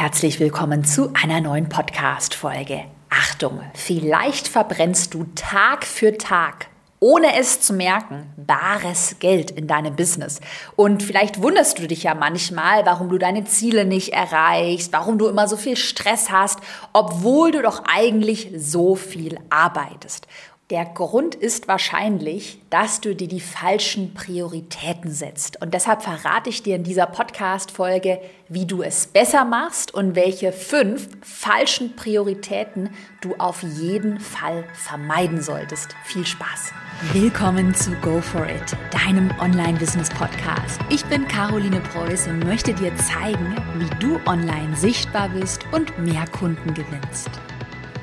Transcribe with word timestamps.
Herzlich 0.00 0.38
willkommen 0.38 0.84
zu 0.84 1.10
einer 1.12 1.40
neuen 1.40 1.68
Podcast-Folge. 1.68 2.84
Achtung, 3.10 3.62
vielleicht 3.74 4.46
verbrennst 4.46 5.12
du 5.12 5.26
Tag 5.34 5.84
für 5.84 6.16
Tag 6.16 6.68
ohne 7.00 7.36
es 7.38 7.60
zu 7.60 7.72
merken, 7.72 8.26
bares 8.36 9.16
Geld 9.20 9.52
in 9.52 9.68
deinem 9.68 9.94
Business. 9.94 10.40
Und 10.74 11.02
vielleicht 11.02 11.42
wunderst 11.42 11.78
du 11.78 11.86
dich 11.86 12.02
ja 12.02 12.14
manchmal, 12.14 12.84
warum 12.86 13.08
du 13.08 13.18
deine 13.18 13.44
Ziele 13.44 13.84
nicht 13.84 14.12
erreichst, 14.12 14.92
warum 14.92 15.18
du 15.18 15.28
immer 15.28 15.46
so 15.46 15.56
viel 15.56 15.76
Stress 15.76 16.30
hast, 16.30 16.58
obwohl 16.92 17.52
du 17.52 17.62
doch 17.62 17.84
eigentlich 17.88 18.50
so 18.56 18.96
viel 18.96 19.38
arbeitest. 19.48 20.26
Der 20.70 20.84
Grund 20.84 21.34
ist 21.34 21.66
wahrscheinlich, 21.66 22.60
dass 22.68 23.00
du 23.00 23.14
dir 23.14 23.26
die 23.26 23.40
falschen 23.40 24.12
Prioritäten 24.12 25.10
setzt. 25.10 25.62
Und 25.62 25.72
deshalb 25.72 26.02
verrate 26.02 26.50
ich 26.50 26.62
dir 26.62 26.76
in 26.76 26.84
dieser 26.84 27.06
Podcast-Folge, 27.06 28.20
wie 28.50 28.66
du 28.66 28.82
es 28.82 29.06
besser 29.06 29.46
machst 29.46 29.94
und 29.94 30.14
welche 30.14 30.52
fünf 30.52 31.08
falschen 31.22 31.96
Prioritäten 31.96 32.90
du 33.22 33.34
auf 33.38 33.62
jeden 33.62 34.20
Fall 34.20 34.62
vermeiden 34.74 35.40
solltest. 35.40 35.96
Viel 36.04 36.26
Spaß! 36.26 36.74
Willkommen 37.14 37.74
zu 37.74 37.92
Go 38.02 38.20
For 38.20 38.46
It, 38.46 38.76
deinem 38.90 39.30
Online-Business-Podcast. 39.40 40.80
Ich 40.90 41.02
bin 41.06 41.26
Caroline 41.28 41.80
Preuß 41.80 42.26
und 42.26 42.44
möchte 42.44 42.74
dir 42.74 42.94
zeigen, 42.96 43.56
wie 43.78 44.06
du 44.06 44.20
online 44.26 44.76
sichtbar 44.76 45.30
bist 45.30 45.64
und 45.72 45.98
mehr 45.98 46.26
Kunden 46.26 46.74
gewinnst 46.74 47.30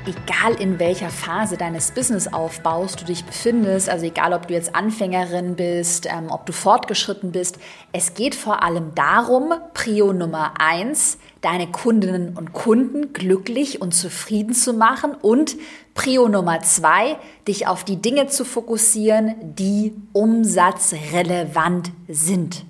egal 0.06 0.54
in 0.54 0.78
welcher 0.78 1.10
Phase 1.10 1.56
deines 1.56 1.90
Businessaufbaus 1.90 2.96
du 2.96 3.04
dich 3.04 3.24
befindest, 3.24 3.88
also 3.88 4.06
egal 4.06 4.32
ob 4.32 4.46
du 4.46 4.54
jetzt 4.54 4.74
Anfängerin 4.74 5.56
bist, 5.56 6.06
ähm, 6.06 6.30
ob 6.30 6.46
du 6.46 6.52
fortgeschritten 6.52 7.32
bist, 7.32 7.58
es 7.92 8.14
geht 8.14 8.34
vor 8.34 8.62
allem 8.62 8.94
darum, 8.94 9.52
Prio 9.74 10.12
Nummer 10.12 10.54
eins, 10.58 11.18
deine 11.40 11.66
Kundinnen 11.66 12.36
und 12.36 12.52
Kunden 12.52 13.12
glücklich 13.12 13.80
und 13.82 13.92
zufrieden 13.92 14.54
zu 14.54 14.72
machen 14.72 15.14
und 15.14 15.56
Prio 15.94 16.28
Nummer 16.28 16.60
zwei, 16.60 17.16
dich 17.48 17.66
auf 17.66 17.82
die 17.84 18.00
Dinge 18.00 18.28
zu 18.28 18.44
fokussieren, 18.44 19.34
die 19.40 19.94
umsatzrelevant 20.12 21.90
sind. 22.08 22.64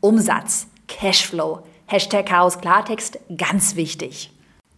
Umsatz, 0.00 0.66
Cashflow, 0.88 1.60
Hashtag 1.86 2.26
Chaos 2.26 2.58
Klartext, 2.58 3.18
ganz 3.36 3.76
wichtig. 3.76 4.30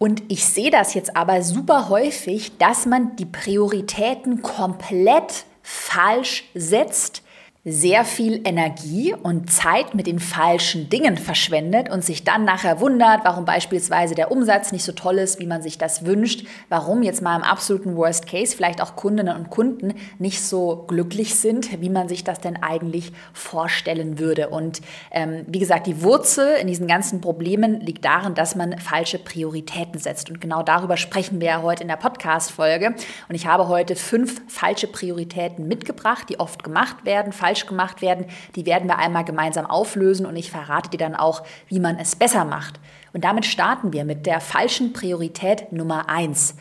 Und 0.03 0.21
ich 0.27 0.43
sehe 0.43 0.69
das 0.69 0.95
jetzt 0.95 1.15
aber 1.15 1.41
super 1.43 1.87
häufig, 1.87 2.57
dass 2.57 2.85
man 2.85 3.15
die 3.15 3.25
Prioritäten 3.25 4.41
komplett 4.41 5.45
falsch 5.61 6.43
setzt 6.53 7.23
sehr 7.65 8.03
viel 8.03 8.41
Energie 8.43 9.13
und 9.13 9.49
Zeit 9.49 9.95
mit 9.95 10.05
den 10.05 10.19
falschen 10.19 10.89
Dingen 10.89 11.17
verschwendet 11.17 11.89
und 11.89 12.03
sich 12.03 12.25
dann 12.25 12.43
nachher 12.43 12.81
wundert, 12.81 13.21
warum 13.23 13.45
beispielsweise 13.45 14.15
der 14.15 14.31
Umsatz 14.31 14.73
nicht 14.73 14.83
so 14.83 14.91
toll 14.91 15.17
ist, 15.17 15.39
wie 15.39 15.45
man 15.45 15.61
sich 15.61 15.77
das 15.77 16.05
wünscht, 16.05 16.45
warum 16.67 17.03
jetzt 17.03 17.21
mal 17.21 17.37
im 17.37 17.43
absoluten 17.43 17.95
Worst 17.95 18.27
Case 18.27 18.53
vielleicht 18.53 18.81
auch 18.81 18.97
Kundinnen 18.97 19.37
und 19.37 19.49
Kunden 19.49 19.93
nicht 20.19 20.43
so 20.43 20.83
glücklich 20.89 21.35
sind, 21.35 21.81
wie 21.81 21.89
man 21.89 22.09
sich 22.09 22.25
das 22.25 22.41
denn 22.41 22.61
eigentlich 22.61 23.13
vorstellen 23.31 24.19
würde. 24.19 24.49
Und 24.49 24.81
ähm, 25.11 25.45
wie 25.47 25.59
gesagt, 25.59 25.87
die 25.87 26.01
Wurzel 26.01 26.57
in 26.59 26.67
diesen 26.67 26.87
ganzen 26.87 27.21
Problemen 27.21 27.79
liegt 27.79 28.03
darin, 28.03 28.35
dass 28.35 28.55
man 28.55 28.77
falsche 28.77 29.19
Prioritäten 29.19 30.01
setzt. 30.01 30.29
Und 30.29 30.41
genau 30.41 30.63
darüber 30.63 30.97
sprechen 30.97 31.39
wir 31.39 31.47
ja 31.47 31.61
heute 31.61 31.83
in 31.83 31.87
der 31.87 31.95
Podcast-Folge. 31.95 32.93
Und 33.29 33.35
ich 33.35 33.47
habe 33.47 33.69
heute 33.69 33.95
fünf 33.95 34.41
falsche 34.49 34.87
Prioritäten 34.87 35.65
mitgebracht, 35.65 36.27
die 36.27 36.41
oft 36.41 36.61
gemacht 36.61 37.05
werden. 37.05 37.31
Falsche 37.31 37.52
falsch 37.53 37.67
gemacht 37.67 38.01
werden, 38.01 38.25
die 38.55 38.65
werden 38.65 38.89
wir 38.89 38.97
einmal 38.97 39.23
gemeinsam 39.23 39.67
auflösen 39.67 40.25
und 40.25 40.35
ich 40.35 40.49
verrate 40.49 40.89
dir 40.89 40.97
dann 40.97 41.15
auch, 41.15 41.43
wie 41.67 41.79
man 41.79 41.99
es 41.99 42.15
besser 42.15 42.45
macht. 42.45 42.79
Und 43.13 43.23
damit 43.23 43.45
starten 43.45 43.93
wir 43.93 44.05
mit 44.05 44.25
der 44.25 44.39
falschen 44.41 44.91
Priorität 44.91 45.71
Nummer 45.71 46.09
eins. 46.09 46.55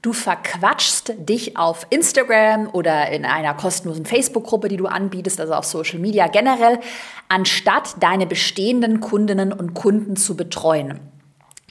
Du 0.00 0.12
verquatschst 0.12 1.14
dich 1.18 1.58
auf 1.58 1.86
Instagram 1.90 2.70
oder 2.72 3.10
in 3.10 3.26
einer 3.26 3.52
kostenlosen 3.52 4.06
Facebook-Gruppe, 4.06 4.68
die 4.68 4.76
du 4.76 4.86
anbietest, 4.86 5.40
also 5.40 5.54
auf 5.54 5.64
Social 5.64 5.98
Media 5.98 6.28
generell, 6.28 6.78
anstatt 7.28 7.96
deine 8.00 8.26
bestehenden 8.26 9.00
Kundinnen 9.00 9.52
und 9.52 9.74
Kunden 9.74 10.16
zu 10.16 10.36
betreuen. 10.36 11.00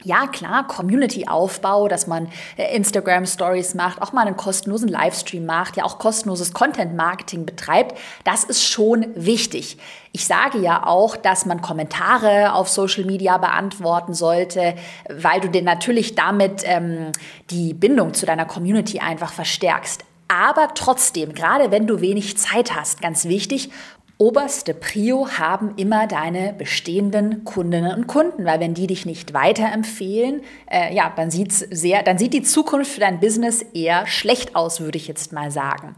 Ja, 0.03 0.27
klar, 0.27 0.67
Community-Aufbau, 0.67 1.87
dass 1.87 2.05
man 2.05 2.27
äh, 2.55 2.75
Instagram-Stories 2.75 3.73
macht, 3.73 3.99
auch 3.99 4.13
mal 4.13 4.27
einen 4.27 4.37
kostenlosen 4.37 4.87
Livestream 4.87 5.43
macht, 5.43 5.75
ja 5.75 5.85
auch 5.85 5.97
kostenloses 5.97 6.53
Content-Marketing 6.53 7.47
betreibt, 7.47 7.97
das 8.23 8.43
ist 8.43 8.63
schon 8.63 9.07
wichtig. 9.15 9.79
Ich 10.11 10.27
sage 10.27 10.59
ja 10.59 10.85
auch, 10.85 11.17
dass 11.17 11.47
man 11.47 11.61
Kommentare 11.61 12.53
auf 12.53 12.69
Social 12.69 13.05
Media 13.05 13.39
beantworten 13.39 14.13
sollte, 14.13 14.75
weil 15.09 15.41
du 15.41 15.49
dir 15.49 15.63
natürlich 15.63 16.13
damit 16.13 16.61
ähm, 16.65 17.11
die 17.49 17.73
Bindung 17.73 18.13
zu 18.13 18.27
deiner 18.27 18.45
Community 18.45 18.99
einfach 18.99 19.33
verstärkst. 19.33 20.03
Aber 20.27 20.73
trotzdem, 20.75 21.33
gerade 21.33 21.71
wenn 21.71 21.87
du 21.87 22.01
wenig 22.01 22.37
Zeit 22.37 22.75
hast, 22.75 23.01
ganz 23.01 23.25
wichtig, 23.25 23.71
Oberste 24.19 24.73
Prio 24.73 25.29
haben 25.37 25.75
immer 25.77 26.07
deine 26.07 26.51
bestehenden 26.51 27.43
Kundinnen 27.43 27.93
und 27.93 28.07
Kunden, 28.07 28.45
weil 28.45 28.59
wenn 28.59 28.73
die 28.73 28.87
dich 28.87 29.05
nicht 29.05 29.35
weiterempfehlen, 29.35 30.41
äh, 30.71 30.91
ja, 30.95 31.13
dann 31.15 31.29
sieht's 31.29 31.59
sehr, 31.59 32.01
dann 32.01 32.17
sieht 32.17 32.33
die 32.33 32.41
Zukunft 32.41 32.93
für 32.93 32.99
dein 32.99 33.19
Business 33.19 33.61
eher 33.61 34.07
schlecht 34.07 34.55
aus, 34.55 34.79
würde 34.79 34.97
ich 34.97 35.07
jetzt 35.07 35.33
mal 35.33 35.51
sagen. 35.51 35.95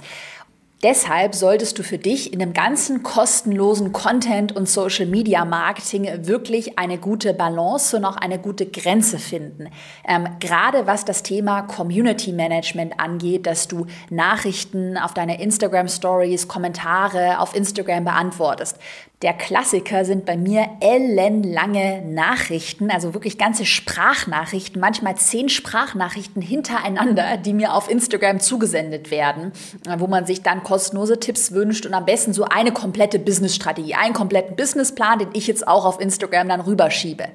Deshalb 0.82 1.36
solltest 1.36 1.78
du 1.78 1.84
für 1.84 1.98
dich 1.98 2.32
in 2.32 2.40
dem 2.40 2.54
ganzen 2.54 3.04
kostenlosen 3.04 3.92
Content 3.92 4.56
und 4.56 4.70
Social 4.70 5.06
Media 5.06 5.44
Marketing 5.44 6.08
wirklich 6.26 6.80
eine 6.80 6.98
gute 6.98 7.34
Balance 7.34 7.98
und 7.98 8.06
auch 8.06 8.16
eine 8.16 8.40
gute 8.40 8.66
Grenze 8.66 9.20
finden. 9.20 9.68
Ähm, 10.08 10.28
gerade 10.40 10.88
was 10.88 11.04
das 11.04 11.22
Thema 11.22 11.64
Community 11.64 12.32
Management 12.32 12.98
angeht, 12.98 13.46
dass 13.46 13.68
du 13.68 13.88
Nachrichten 14.10 14.98
auf 14.98 15.14
deine 15.14 15.42
Instagram 15.42 15.90
Stories, 15.90 16.48
Kommentare 16.48 17.40
auf 17.40 17.54
Instagram 17.54 18.06
beantwortest. 18.06 18.78
Der 19.22 19.34
Klassiker 19.34 20.06
sind 20.06 20.26
bei 20.26 20.38
mir 20.38 20.66
ellenlange 20.80 22.02
Nachrichten, 22.06 22.90
also 22.90 23.14
wirklich 23.14 23.38
ganze 23.38 23.66
Sprachnachrichten, 23.66 24.80
manchmal 24.80 25.16
zehn 25.16 25.50
Sprachnachrichten 25.50 26.42
hintereinander, 26.42 27.36
die 27.36 27.52
mir 27.52 27.74
auf 27.74 27.90
Instagram 27.90 28.40
zugesendet 28.40 29.12
werden, 29.12 29.52
wo 29.98 30.08
man 30.08 30.26
sich 30.26 30.42
dann 30.42 30.64
kostenlose 30.64 31.20
Tipps 31.20 31.52
wünscht 31.52 31.86
und 31.86 31.94
am 31.94 32.06
besten 32.06 32.32
so 32.32 32.46
eine 32.46 32.72
komplette 32.72 33.20
Businessstrategie, 33.20 33.96
einen 33.96 34.14
kompletten 34.14 34.56
Businessplan, 34.56 35.20
den 35.20 35.30
ich 35.34 35.48
jetzt 35.48 35.68
auch 35.68 35.84
auf 35.84 36.00
Instagram 36.00 36.48
dann 36.48 36.62
rüberschiebe. 36.62 37.26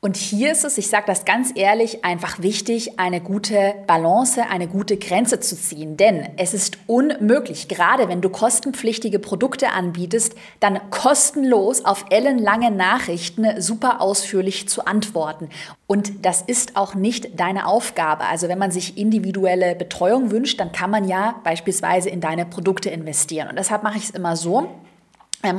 Und 0.00 0.16
hier 0.16 0.52
ist 0.52 0.64
es, 0.64 0.78
ich 0.78 0.86
sage 0.86 1.06
das 1.08 1.24
ganz 1.24 1.50
ehrlich, 1.56 2.04
einfach 2.04 2.40
wichtig, 2.40 3.00
eine 3.00 3.20
gute 3.20 3.74
Balance, 3.88 4.44
eine 4.48 4.68
gute 4.68 4.96
Grenze 4.96 5.40
zu 5.40 5.56
ziehen. 5.56 5.96
Denn 5.96 6.28
es 6.36 6.54
ist 6.54 6.78
unmöglich, 6.86 7.66
gerade 7.66 8.08
wenn 8.08 8.20
du 8.20 8.28
kostenpflichtige 8.28 9.18
Produkte 9.18 9.70
anbietest, 9.70 10.36
dann 10.60 10.78
kostenlos 10.90 11.84
auf 11.84 12.04
ellenlange 12.10 12.70
Nachrichten 12.70 13.60
super 13.60 14.00
ausführlich 14.00 14.68
zu 14.68 14.86
antworten. 14.86 15.48
Und 15.88 16.24
das 16.24 16.42
ist 16.42 16.76
auch 16.76 16.94
nicht 16.94 17.40
deine 17.40 17.66
Aufgabe. 17.66 18.26
Also 18.26 18.46
wenn 18.48 18.58
man 18.58 18.70
sich 18.70 18.96
individuelle 18.96 19.74
Betreuung 19.74 20.30
wünscht, 20.30 20.60
dann 20.60 20.70
kann 20.70 20.92
man 20.92 21.08
ja 21.08 21.40
beispielsweise 21.42 22.08
in 22.08 22.20
deine 22.20 22.46
Produkte 22.46 22.88
investieren. 22.88 23.48
Und 23.48 23.58
deshalb 23.58 23.82
mache 23.82 23.98
ich 23.98 24.04
es 24.04 24.10
immer 24.10 24.36
so, 24.36 24.68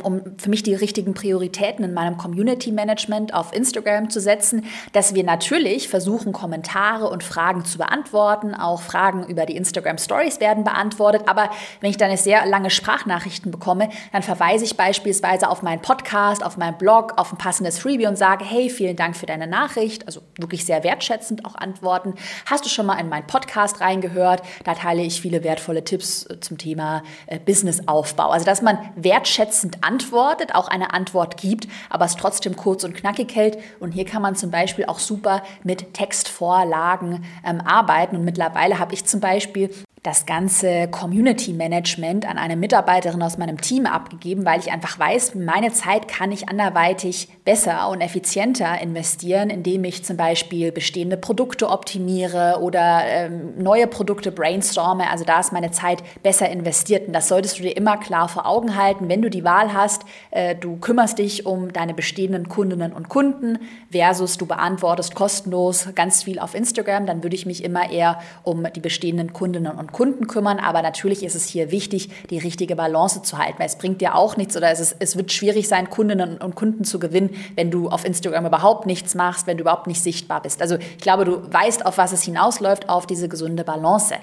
um 0.04 0.22
für 0.38 0.50
mich 0.50 0.62
die 0.64 0.76
richtigen 0.76 1.14
Prioritäten 1.14 1.86
in 1.86 1.94
meinem 1.94 2.18
Community 2.18 2.72
Management 2.72 3.34
auf 3.34 3.54
Instagram 3.54 4.10
zu 4.10 4.20
setzen, 4.20 4.66
dass 4.92 5.16
wir 5.16 5.24
natürlich 5.24 5.88
versuchen, 5.88 6.34
Kommentare 6.34 7.10
und 7.10 7.24
Fragen 7.24 7.64
zu 7.64 7.78
beantworten. 7.78 8.54
Auch 8.54 8.82
Fragen 8.82 9.26
über 9.28 9.46
die 9.46 9.56
Instagram 9.56 9.98
Stories 9.98 10.42
werden 10.42 10.66
beantwortet. 10.66 11.24
Aber 11.28 11.50
wenn 11.80 11.90
ich 11.90 11.98
dann 11.98 12.16
sehr 12.18 12.46
lange 12.46 12.70
Sprachnachrichten 12.70 13.52
bekomme, 13.52 13.90
dann 14.12 14.22
verweise 14.22 14.66
ich 14.66 14.76
beispielsweise 14.76 15.50
auf 15.50 15.62
meinen 15.62 15.82
Podcast, 15.82 16.44
auf 16.44 16.58
meinen 16.58 16.78
Blog, 16.78 17.14
auf 17.16 17.32
ein 17.32 17.38
passendes 17.38 17.80
Freebie 17.80 18.08
und 18.08 18.18
sage, 18.18 18.44
hey, 18.44 18.70
vielen 18.70 18.98
Dank 18.98 19.16
für 19.16 19.28
deine 19.28 19.48
Nachricht. 19.48 20.06
Also 20.08 20.22
wirklich 20.38 20.66
sehr 20.66 20.84
wertschätzend 20.84 21.46
auch 21.46 21.56
antworten. 21.56 22.16
Hast 22.46 22.66
du 22.66 22.70
schon 22.70 22.86
mal 22.86 23.00
in 23.00 23.08
meinen 23.08 23.28
Podcast 23.28 23.80
reingehört? 23.80 24.42
Da 24.66 24.74
teile 24.74 25.04
ich 25.04 25.22
viele 25.22 25.46
wertvolle 25.46 25.86
Tipps 25.86 26.26
äh, 26.26 26.40
zum 26.42 26.58
Thema 26.58 27.04
äh, 27.28 27.40
Businessaufbau. 27.40 28.30
Also, 28.30 28.46
dass 28.46 28.62
man 28.62 28.78
wertschätzend 28.96 29.69
passend 29.70 29.84
antwortet, 29.84 30.56
auch 30.56 30.68
eine 30.68 30.94
Antwort 30.94 31.38
gibt, 31.38 31.68
aber 31.90 32.06
es 32.06 32.16
trotzdem 32.16 32.56
kurz 32.56 32.84
und 32.84 32.96
knackig 32.96 33.36
hält. 33.36 33.58
Und 33.80 33.92
hier 33.92 34.06
kann 34.06 34.22
man 34.22 34.36
zum 34.36 34.52
Beispiel 34.52 34.86
auch 34.86 35.00
super 35.00 35.44
mit 35.64 35.94
Textvorlagen 35.94 37.26
ähm, 37.46 37.62
arbeiten. 37.62 38.16
Und 38.16 38.26
mittlerweile 38.26 38.80
habe 38.80 38.94
ich 38.94 39.06
zum 39.06 39.20
Beispiel 39.20 39.70
das 40.04 40.26
ganze 40.26 40.88
Community 40.88 41.52
Management 41.52 42.26
an 42.26 42.38
eine 42.38 42.56
Mitarbeiterin 42.56 43.22
aus 43.22 43.38
meinem 43.38 43.60
Team 43.60 43.86
abgegeben, 43.86 44.46
weil 44.46 44.60
ich 44.60 44.72
einfach 44.72 44.98
weiß, 44.98 45.36
meine 45.36 45.74
Zeit 45.74 46.08
kann 46.08 46.32
ich 46.32 46.48
anderweitig 46.48 47.28
besser 47.44 47.90
und 47.90 48.00
effizienter 48.00 48.80
investieren, 48.82 49.50
indem 49.50 49.84
ich 49.84 50.06
zum 50.06 50.16
Beispiel 50.16 50.72
bestehende 50.72 51.18
Produkte 51.18 51.70
optimiere 51.70 52.60
oder 52.62 53.02
ähm, 53.06 53.58
neue 53.58 53.88
Produkte 53.88 54.32
brainstorme. 54.32 55.10
Also 55.10 55.26
da 55.26 55.42
ist 55.42 55.52
meine 55.52 55.72
Zeit 55.72 56.02
besser 56.24 56.50
investiert. 56.50 57.08
Und 57.08 57.14
das 57.14 57.28
solltest 57.28 57.60
du 57.60 57.64
dir 57.64 57.76
immer 57.76 57.98
klar 57.98 58.30
vor 58.30 58.46
Augen 58.46 58.78
halten, 58.78 59.10
wenn 59.10 59.22
du 59.22 59.30
die 59.30 59.44
Wahl 59.44 59.74
hast, 59.74 60.04
äh, 60.32 60.56
du 60.56 60.78
kümmerst 60.78 61.20
dich 61.20 61.46
um 61.46 61.74
deine 61.74 61.94
bestehenden 61.94 62.48
Kundinnen 62.48 62.94
und 62.94 63.10
Kunden 63.10 63.60
versus 63.92 64.38
du 64.38 64.46
beantwortest 64.46 65.14
kostenlos 65.14 65.90
ganz 65.94 66.24
viel 66.24 66.40
auf 66.40 66.56
Instagram, 66.56 67.06
dann 67.06 67.24
würde 67.24 67.36
ich 67.36 67.46
mich 67.46 67.66
immer 67.66 67.92
eher 67.92 68.20
um 68.44 68.66
die 68.74 68.80
bestehenden 68.80 69.34
Kundinnen 69.34 69.74
und 69.74 69.89
Kunden 69.92 70.28
kümmern. 70.28 70.60
Aber 70.60 70.82
natürlich 70.82 71.24
ist 71.24 71.36
es 71.36 71.46
hier 71.46 71.72
wichtig, 71.72 72.10
die 72.30 72.38
richtige 72.38 72.76
Balance 72.76 73.22
zu 73.22 73.38
halten, 73.38 73.60
weil 73.60 73.68
es 73.68 73.78
bringt 73.78 74.02
dir 74.02 74.16
auch 74.16 74.38
nichts 74.38 74.56
oder 74.58 74.72
es, 74.72 74.80
ist, 74.80 74.96
es 75.00 75.16
wird 75.16 75.32
schwierig 75.32 75.68
sein, 75.68 75.90
Kundinnen 75.90 76.38
und 76.38 76.56
Kunden 76.56 76.84
zu 76.84 77.00
gewinnen, 77.00 77.36
wenn 77.56 77.72
du 77.72 77.90
auf 77.90 78.06
Instagram 78.06 78.46
überhaupt 78.46 78.86
nichts 78.86 79.16
machst, 79.16 79.48
wenn 79.48 79.58
du 79.58 79.62
überhaupt 79.62 79.88
nicht 79.88 80.02
sichtbar 80.02 80.42
bist. 80.42 80.62
Also 80.62 80.78
ich 80.78 81.00
glaube, 81.00 81.26
du 81.26 81.52
weißt, 81.52 81.86
auf 81.86 81.98
was 81.98 82.12
es 82.12 82.24
hinausläuft, 82.24 82.90
auf 82.90 83.08
diese 83.08 83.30
gesunde 83.30 83.64
Balance 83.64 84.16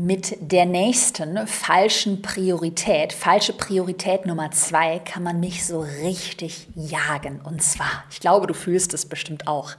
mit 0.00 0.36
der 0.40 0.64
nächsten 0.64 1.44
falschen 1.48 2.22
Priorität, 2.22 3.12
falsche 3.12 3.52
Priorität 3.52 4.26
Nummer 4.26 4.52
zwei, 4.52 5.00
kann 5.00 5.24
man 5.24 5.40
mich 5.40 5.66
so 5.66 5.80
richtig 5.80 6.68
jagen. 6.76 7.40
Und 7.42 7.64
zwar, 7.64 8.04
ich 8.08 8.20
glaube, 8.20 8.46
du 8.46 8.54
fühlst 8.54 8.94
es 8.94 9.06
bestimmt 9.06 9.48
auch, 9.48 9.72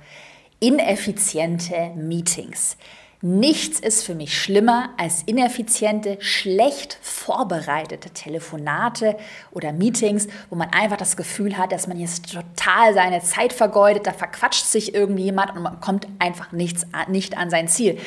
ineffiziente 0.60 1.92
Meetings. 1.96 2.76
Nichts 3.22 3.82
ist 3.82 4.06
für 4.06 4.16
mich 4.16 4.42
schlimmer 4.42 4.92
als 4.96 5.24
ineffiziente, 5.24 6.18
schlecht 6.22 6.98
vorbereitete 7.02 8.12
Telefonate 8.12 9.18
oder 9.52 9.74
Meetings, 9.74 10.30
wo 10.50 10.56
man 10.56 10.70
einfach 10.70 10.96
das 10.96 11.18
Gefühl 11.18 11.58
hat, 11.58 11.74
dass 11.74 11.86
man 11.86 12.00
jetzt 12.00 12.32
total 12.32 12.94
seine 12.94 13.22
Zeit 13.22 13.52
vergeudet, 13.52 14.08
da 14.08 14.14
verquatscht 14.14 14.64
sich 14.64 14.96
irgendjemand 14.96 15.54
und 15.54 15.64
man 15.64 15.82
kommt 15.82 16.08
einfach 16.20 16.54
nichts, 16.54 16.88
nicht 17.10 17.38
an 17.38 17.50
sein 17.50 17.68
Ziel 17.68 18.00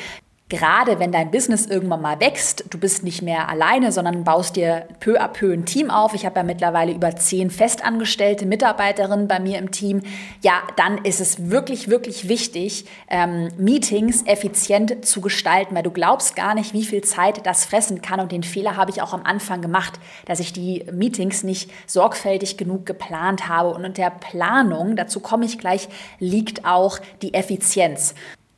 gerade 0.49 0.99
wenn 0.99 1.11
dein 1.11 1.31
Business 1.31 1.65
irgendwann 1.65 2.01
mal 2.01 2.19
wächst, 2.19 2.65
du 2.69 2.77
bist 2.77 3.03
nicht 3.03 3.21
mehr 3.21 3.49
alleine, 3.49 3.91
sondern 3.91 4.23
baust 4.23 4.55
dir 4.55 4.87
peu 4.99 5.19
à 5.19 5.27
peu 5.27 5.51
ein 5.51 5.65
Team 5.65 5.89
auf. 5.89 6.13
Ich 6.13 6.25
habe 6.25 6.35
ja 6.35 6.43
mittlerweile 6.43 6.91
über 6.91 7.15
zehn 7.15 7.49
festangestellte 7.49 8.45
Mitarbeiterinnen 8.45 9.27
bei 9.27 9.39
mir 9.39 9.57
im 9.57 9.71
Team. 9.71 10.01
Ja, 10.41 10.61
dann 10.75 10.99
ist 10.99 11.21
es 11.21 11.49
wirklich, 11.49 11.87
wirklich 11.87 12.27
wichtig, 12.27 12.85
ähm, 13.09 13.49
Meetings 13.57 14.23
effizient 14.27 15.05
zu 15.05 15.21
gestalten, 15.21 15.75
weil 15.75 15.83
du 15.83 15.91
glaubst 15.91 16.35
gar 16.35 16.53
nicht, 16.53 16.73
wie 16.73 16.85
viel 16.85 17.01
Zeit 17.01 17.45
das 17.47 17.65
fressen 17.65 18.01
kann. 18.01 18.19
Und 18.19 18.31
den 18.31 18.43
Fehler 18.43 18.77
habe 18.77 18.91
ich 18.91 19.01
auch 19.01 19.13
am 19.13 19.23
Anfang 19.23 19.61
gemacht, 19.61 19.93
dass 20.25 20.39
ich 20.39 20.53
die 20.53 20.85
Meetings 20.91 21.43
nicht 21.43 21.71
sorgfältig 21.87 22.57
genug 22.57 22.85
geplant 22.85 23.47
habe. 23.47 23.73
Und 23.73 23.85
in 23.85 23.93
der 23.93 24.11
Planung, 24.11 24.95
dazu 24.97 25.19
komme 25.19 25.45
ich 25.45 25.57
gleich, 25.57 25.87
liegt 26.19 26.65
auch 26.65 26.99
die 27.21 27.33
Effizienz. 27.33 28.13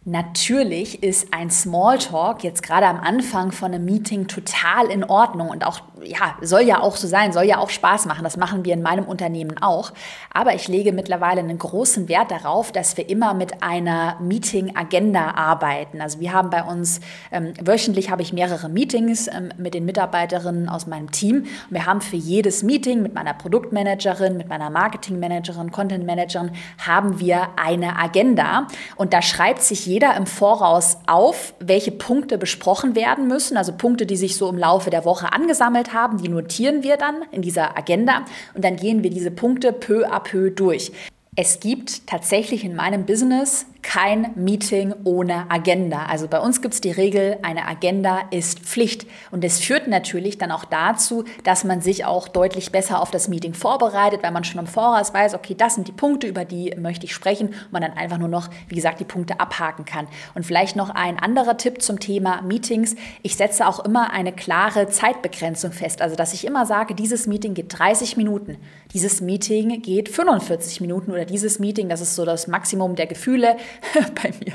Natürlich 0.07 1.01
ist 1.01 1.33
ein 1.33 1.49
Smalltalk 1.49 2.43
jetzt 2.43 2.61
gerade 2.61 2.85
am 2.85 2.99
Anfang 2.99 3.51
von 3.51 3.73
einem 3.73 3.85
Meeting 3.85 4.27
total 4.27 4.91
in 4.91 5.03
Ordnung 5.03 5.49
und 5.49 5.65
auch, 5.65 5.79
ja, 6.03 6.35
soll 6.41 6.61
ja 6.61 6.79
auch 6.79 6.95
so 6.95 7.07
sein, 7.07 7.33
soll 7.33 7.45
ja 7.45 7.57
auch 7.57 7.71
Spaß 7.71 8.05
machen. 8.05 8.23
Das 8.23 8.37
machen 8.37 8.65
wir 8.65 8.75
in 8.75 8.83
meinem 8.83 9.05
Unternehmen 9.05 9.57
auch. 9.63 9.93
Aber 10.31 10.53
ich 10.53 10.67
lege 10.67 10.91
mittlerweile 10.91 11.39
einen 11.39 11.57
großen 11.57 12.07
Wert 12.07 12.29
darauf, 12.29 12.71
dass 12.71 12.97
wir 12.97 13.09
immer 13.09 13.33
mit 13.33 13.63
einer 13.63 14.17
Meeting-Agenda 14.19 15.31
arbeiten. 15.31 15.99
Also 16.01 16.19
wir 16.19 16.33
haben 16.33 16.51
bei 16.51 16.61
uns, 16.61 16.99
ähm, 17.31 17.53
wöchentlich 17.59 18.11
habe 18.11 18.21
ich 18.21 18.31
mehrere 18.31 18.69
Meetings 18.69 19.27
ähm, 19.27 19.49
mit 19.57 19.73
den 19.73 19.85
Mitarbeiterinnen 19.85 20.69
aus 20.69 20.85
meinem 20.85 21.09
Team. 21.09 21.45
wir 21.71 21.87
haben 21.87 22.01
für 22.01 22.15
jedes 22.15 22.61
Meeting 22.61 23.01
mit 23.01 23.15
meiner 23.15 23.33
Produktmanagerin, 23.33 24.37
mit 24.37 24.49
meiner 24.49 24.69
Marketingmanagerin, 24.69 25.71
Contentmanagerin, 25.71 26.51
haben 26.85 27.19
wir 27.19 27.47
eine 27.55 27.97
Agenda. 27.97 28.67
Und 28.97 29.11
da 29.11 29.23
schreibt 29.23 29.63
sich 29.63 29.87
jeder 29.87 29.94
im 29.99 30.25
Voraus 30.25 30.97
auf, 31.07 31.53
welche 31.59 31.91
Punkte 31.91 32.37
besprochen 32.37 32.95
werden 32.95 33.27
müssen, 33.27 33.57
also 33.57 33.73
Punkte, 33.73 34.05
die 34.05 34.17
sich 34.17 34.35
so 34.35 34.49
im 34.49 34.57
Laufe 34.57 34.89
der 34.89 35.05
Woche 35.05 35.31
angesammelt 35.31 35.93
haben, 35.93 36.17
die 36.17 36.29
notieren 36.29 36.83
wir 36.83 36.97
dann 36.97 37.23
in 37.31 37.41
dieser 37.41 37.77
Agenda 37.77 38.25
und 38.53 38.63
dann 38.63 38.75
gehen 38.75 39.03
wir 39.03 39.09
diese 39.09 39.31
Punkte 39.31 39.73
peu 39.73 40.05
à 40.05 40.19
peu 40.19 40.49
durch. 40.49 40.91
Es 41.37 41.59
gibt 41.59 42.07
tatsächlich 42.07 42.63
in 42.63 42.75
meinem 42.75 43.05
Business 43.05 43.65
kein 43.85 44.31
Meeting 44.33 44.95
ohne 45.03 45.49
Agenda. 45.51 46.07
Also 46.07 46.27
bei 46.27 46.39
uns 46.39 46.63
gibt 46.63 46.73
es 46.73 46.81
die 46.81 46.89
Regel, 46.89 47.37
eine 47.43 47.67
Agenda 47.67 48.21
ist 48.31 48.61
Pflicht. 48.61 49.05
Und 49.29 49.43
es 49.43 49.59
führt 49.59 49.87
natürlich 49.87 50.39
dann 50.39 50.51
auch 50.51 50.65
dazu, 50.65 51.23
dass 51.43 51.63
man 51.63 51.81
sich 51.81 52.03
auch 52.03 52.27
deutlich 52.27 52.71
besser 52.71 52.99
auf 52.99 53.11
das 53.11 53.27
Meeting 53.27 53.53
vorbereitet, 53.53 54.23
weil 54.23 54.31
man 54.31 54.43
schon 54.43 54.59
im 54.59 54.65
Voraus 54.65 55.13
weiß, 55.13 55.35
okay, 55.35 55.53
das 55.55 55.75
sind 55.75 55.87
die 55.87 55.91
Punkte, 55.91 56.25
über 56.25 56.45
die 56.45 56.73
möchte 56.79 57.05
ich 57.05 57.13
sprechen 57.13 57.49
und 57.49 57.71
man 57.71 57.83
dann 57.83 57.93
einfach 57.93 58.17
nur 58.17 58.27
noch, 58.27 58.49
wie 58.67 58.75
gesagt, 58.75 58.99
die 58.99 59.05
Punkte 59.05 59.39
abhaken 59.39 59.85
kann. 59.85 60.07
Und 60.33 60.47
vielleicht 60.47 60.75
noch 60.75 60.89
ein 60.89 61.19
anderer 61.19 61.55
Tipp 61.55 61.83
zum 61.83 61.99
Thema 61.99 62.41
Meetings. 62.41 62.95
Ich 63.21 63.35
setze 63.35 63.67
auch 63.67 63.85
immer 63.85 64.11
eine 64.11 64.33
klare 64.33 64.89
Zeitbegrenzung 64.89 65.71
fest. 65.71 66.01
Also 66.01 66.15
dass 66.15 66.33
ich 66.33 66.45
immer 66.45 66.65
sage, 66.65 66.95
dieses 66.95 67.27
Meeting 67.27 67.53
geht 67.53 67.77
30 67.77 68.17
Minuten, 68.17 68.57
dieses 68.93 69.21
Meeting 69.21 69.83
geht 69.83 70.09
45 70.09 70.81
Minuten 70.81 71.11
oder 71.11 71.25
dieses 71.25 71.59
Meeting, 71.59 71.87
das 71.87 72.01
ist 72.01 72.15
so 72.15 72.25
das 72.25 72.47
Maximum 72.47 72.95
der 72.95 73.05
Gefühle 73.05 73.57
bei 74.23 74.31
mir. 74.43 74.53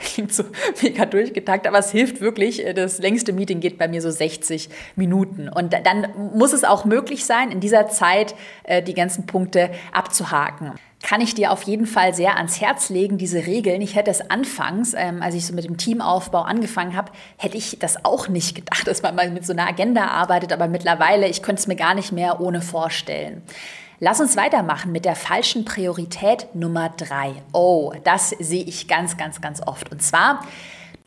Klingt 0.00 0.32
so 0.32 0.44
mega 0.82 1.04
durchgetakt, 1.04 1.66
aber 1.66 1.78
es 1.78 1.90
hilft 1.90 2.20
wirklich. 2.20 2.64
Das 2.74 2.98
längste 2.98 3.32
Meeting 3.32 3.60
geht 3.60 3.76
bei 3.76 3.88
mir 3.88 4.00
so 4.00 4.10
60 4.10 4.70
Minuten. 4.96 5.48
Und 5.48 5.74
dann 5.84 6.08
muss 6.34 6.54
es 6.54 6.64
auch 6.64 6.84
möglich 6.86 7.26
sein, 7.26 7.50
in 7.50 7.60
dieser 7.60 7.88
Zeit 7.88 8.34
äh, 8.64 8.82
die 8.82 8.94
ganzen 8.94 9.26
Punkte 9.26 9.70
abzuhaken 9.92 10.72
kann 11.02 11.20
ich 11.20 11.34
dir 11.34 11.52
auf 11.52 11.62
jeden 11.62 11.86
Fall 11.86 12.14
sehr 12.14 12.36
ans 12.36 12.60
Herz 12.60 12.88
legen, 12.88 13.16
diese 13.16 13.46
Regeln. 13.46 13.80
Ich 13.80 13.94
hätte 13.94 14.10
es 14.10 14.28
anfangs, 14.28 14.92
ähm, 14.92 15.22
als 15.22 15.36
ich 15.36 15.46
so 15.46 15.54
mit 15.54 15.64
dem 15.64 15.76
Teamaufbau 15.76 16.42
angefangen 16.42 16.96
habe, 16.96 17.12
hätte 17.36 17.56
ich 17.56 17.78
das 17.78 18.04
auch 18.04 18.26
nicht 18.26 18.56
gedacht, 18.56 18.88
dass 18.88 19.02
man 19.02 19.14
mal 19.14 19.30
mit 19.30 19.46
so 19.46 19.52
einer 19.52 19.68
Agenda 19.68 20.08
arbeitet, 20.08 20.52
aber 20.52 20.66
mittlerweile, 20.66 21.28
ich 21.28 21.42
könnte 21.42 21.60
es 21.60 21.66
mir 21.68 21.76
gar 21.76 21.94
nicht 21.94 22.10
mehr 22.10 22.40
ohne 22.40 22.60
vorstellen. 22.60 23.42
Lass 23.98 24.20
uns 24.20 24.36
weitermachen 24.36 24.92
mit 24.92 25.06
der 25.06 25.16
falschen 25.16 25.64
Priorität 25.64 26.54
Nummer 26.54 26.90
drei. 26.90 27.32
Oh, 27.52 27.94
das 28.04 28.28
sehe 28.30 28.62
ich 28.64 28.88
ganz, 28.88 29.16
ganz, 29.16 29.40
ganz 29.40 29.62
oft. 29.66 29.90
Und 29.90 30.02
zwar 30.02 30.44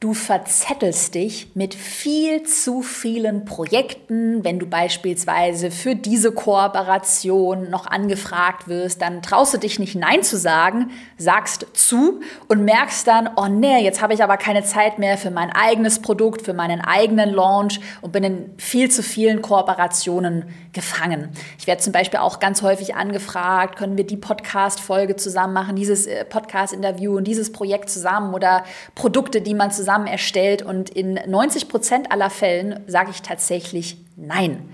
Du 0.01 0.13
verzettelst 0.13 1.13
dich 1.15 1.51
mit 1.55 1.75
viel 1.75 2.43
zu 2.43 2.81
vielen 2.81 3.43
Projekten. 3.43 4.45
Wenn 4.45 4.57
du 4.57 4.65
beispielsweise 4.65 5.71
für 5.71 5.93
diese 5.93 6.31
Kooperation 6.31 7.69
noch 7.69 7.85
angefragt 7.85 8.69
wirst, 8.69 9.01
dann 9.01 9.21
traust 9.21 9.53
du 9.53 9.57
dich 9.57 9.77
nicht 9.77 9.95
Nein 9.95 10.23
zu 10.23 10.37
sagen, 10.37 10.91
sagst 11.17 11.67
zu 11.73 12.21
und 12.47 12.63
merkst 12.63 13.07
dann, 13.07 13.29
oh 13.35 13.47
nee, 13.47 13.83
jetzt 13.83 14.01
habe 14.01 14.13
ich 14.13 14.23
aber 14.23 14.37
keine 14.37 14.63
Zeit 14.63 14.99
mehr 14.99 15.17
für 15.17 15.31
mein 15.31 15.51
eigenes 15.51 15.99
Produkt, 16.01 16.43
für 16.43 16.53
meinen 16.53 16.79
eigenen 16.79 17.31
Launch 17.31 17.81
und 17.99 18.13
bin 18.13 18.23
in 18.23 18.53
viel 18.55 18.89
zu 18.89 19.03
vielen 19.03 19.41
Kooperationen 19.41 20.45
gefangen. 20.71 21.27
Ich 21.57 21.67
werde 21.67 21.81
zum 21.81 21.91
Beispiel 21.91 22.21
auch 22.21 22.39
ganz 22.39 22.61
häufig 22.61 22.95
angefragt, 22.95 23.77
können 23.77 23.97
wir 23.97 24.07
die 24.07 24.15
Podcast-Folge 24.15 25.17
zusammen 25.17 25.51
machen, 25.51 25.75
dieses 25.75 26.07
äh, 26.07 26.23
Podcast-Interview 26.23 27.17
und 27.17 27.25
dieses 27.25 27.51
Projekt 27.51 27.89
zusammen 27.89 28.33
oder 28.33 28.63
Produkte, 28.95 29.41
die 29.41 29.55
man 29.55 29.71
zusammen 29.71 29.88
zusammen 29.89 30.05
erstellt 30.05 30.61
und 30.61 30.91
in 30.91 31.15
90 31.15 31.67
Prozent 31.67 32.11
aller 32.11 32.29
Fällen 32.29 32.81
sage 32.85 33.09
ich 33.09 33.23
tatsächlich 33.23 33.97
nein. 34.15 34.69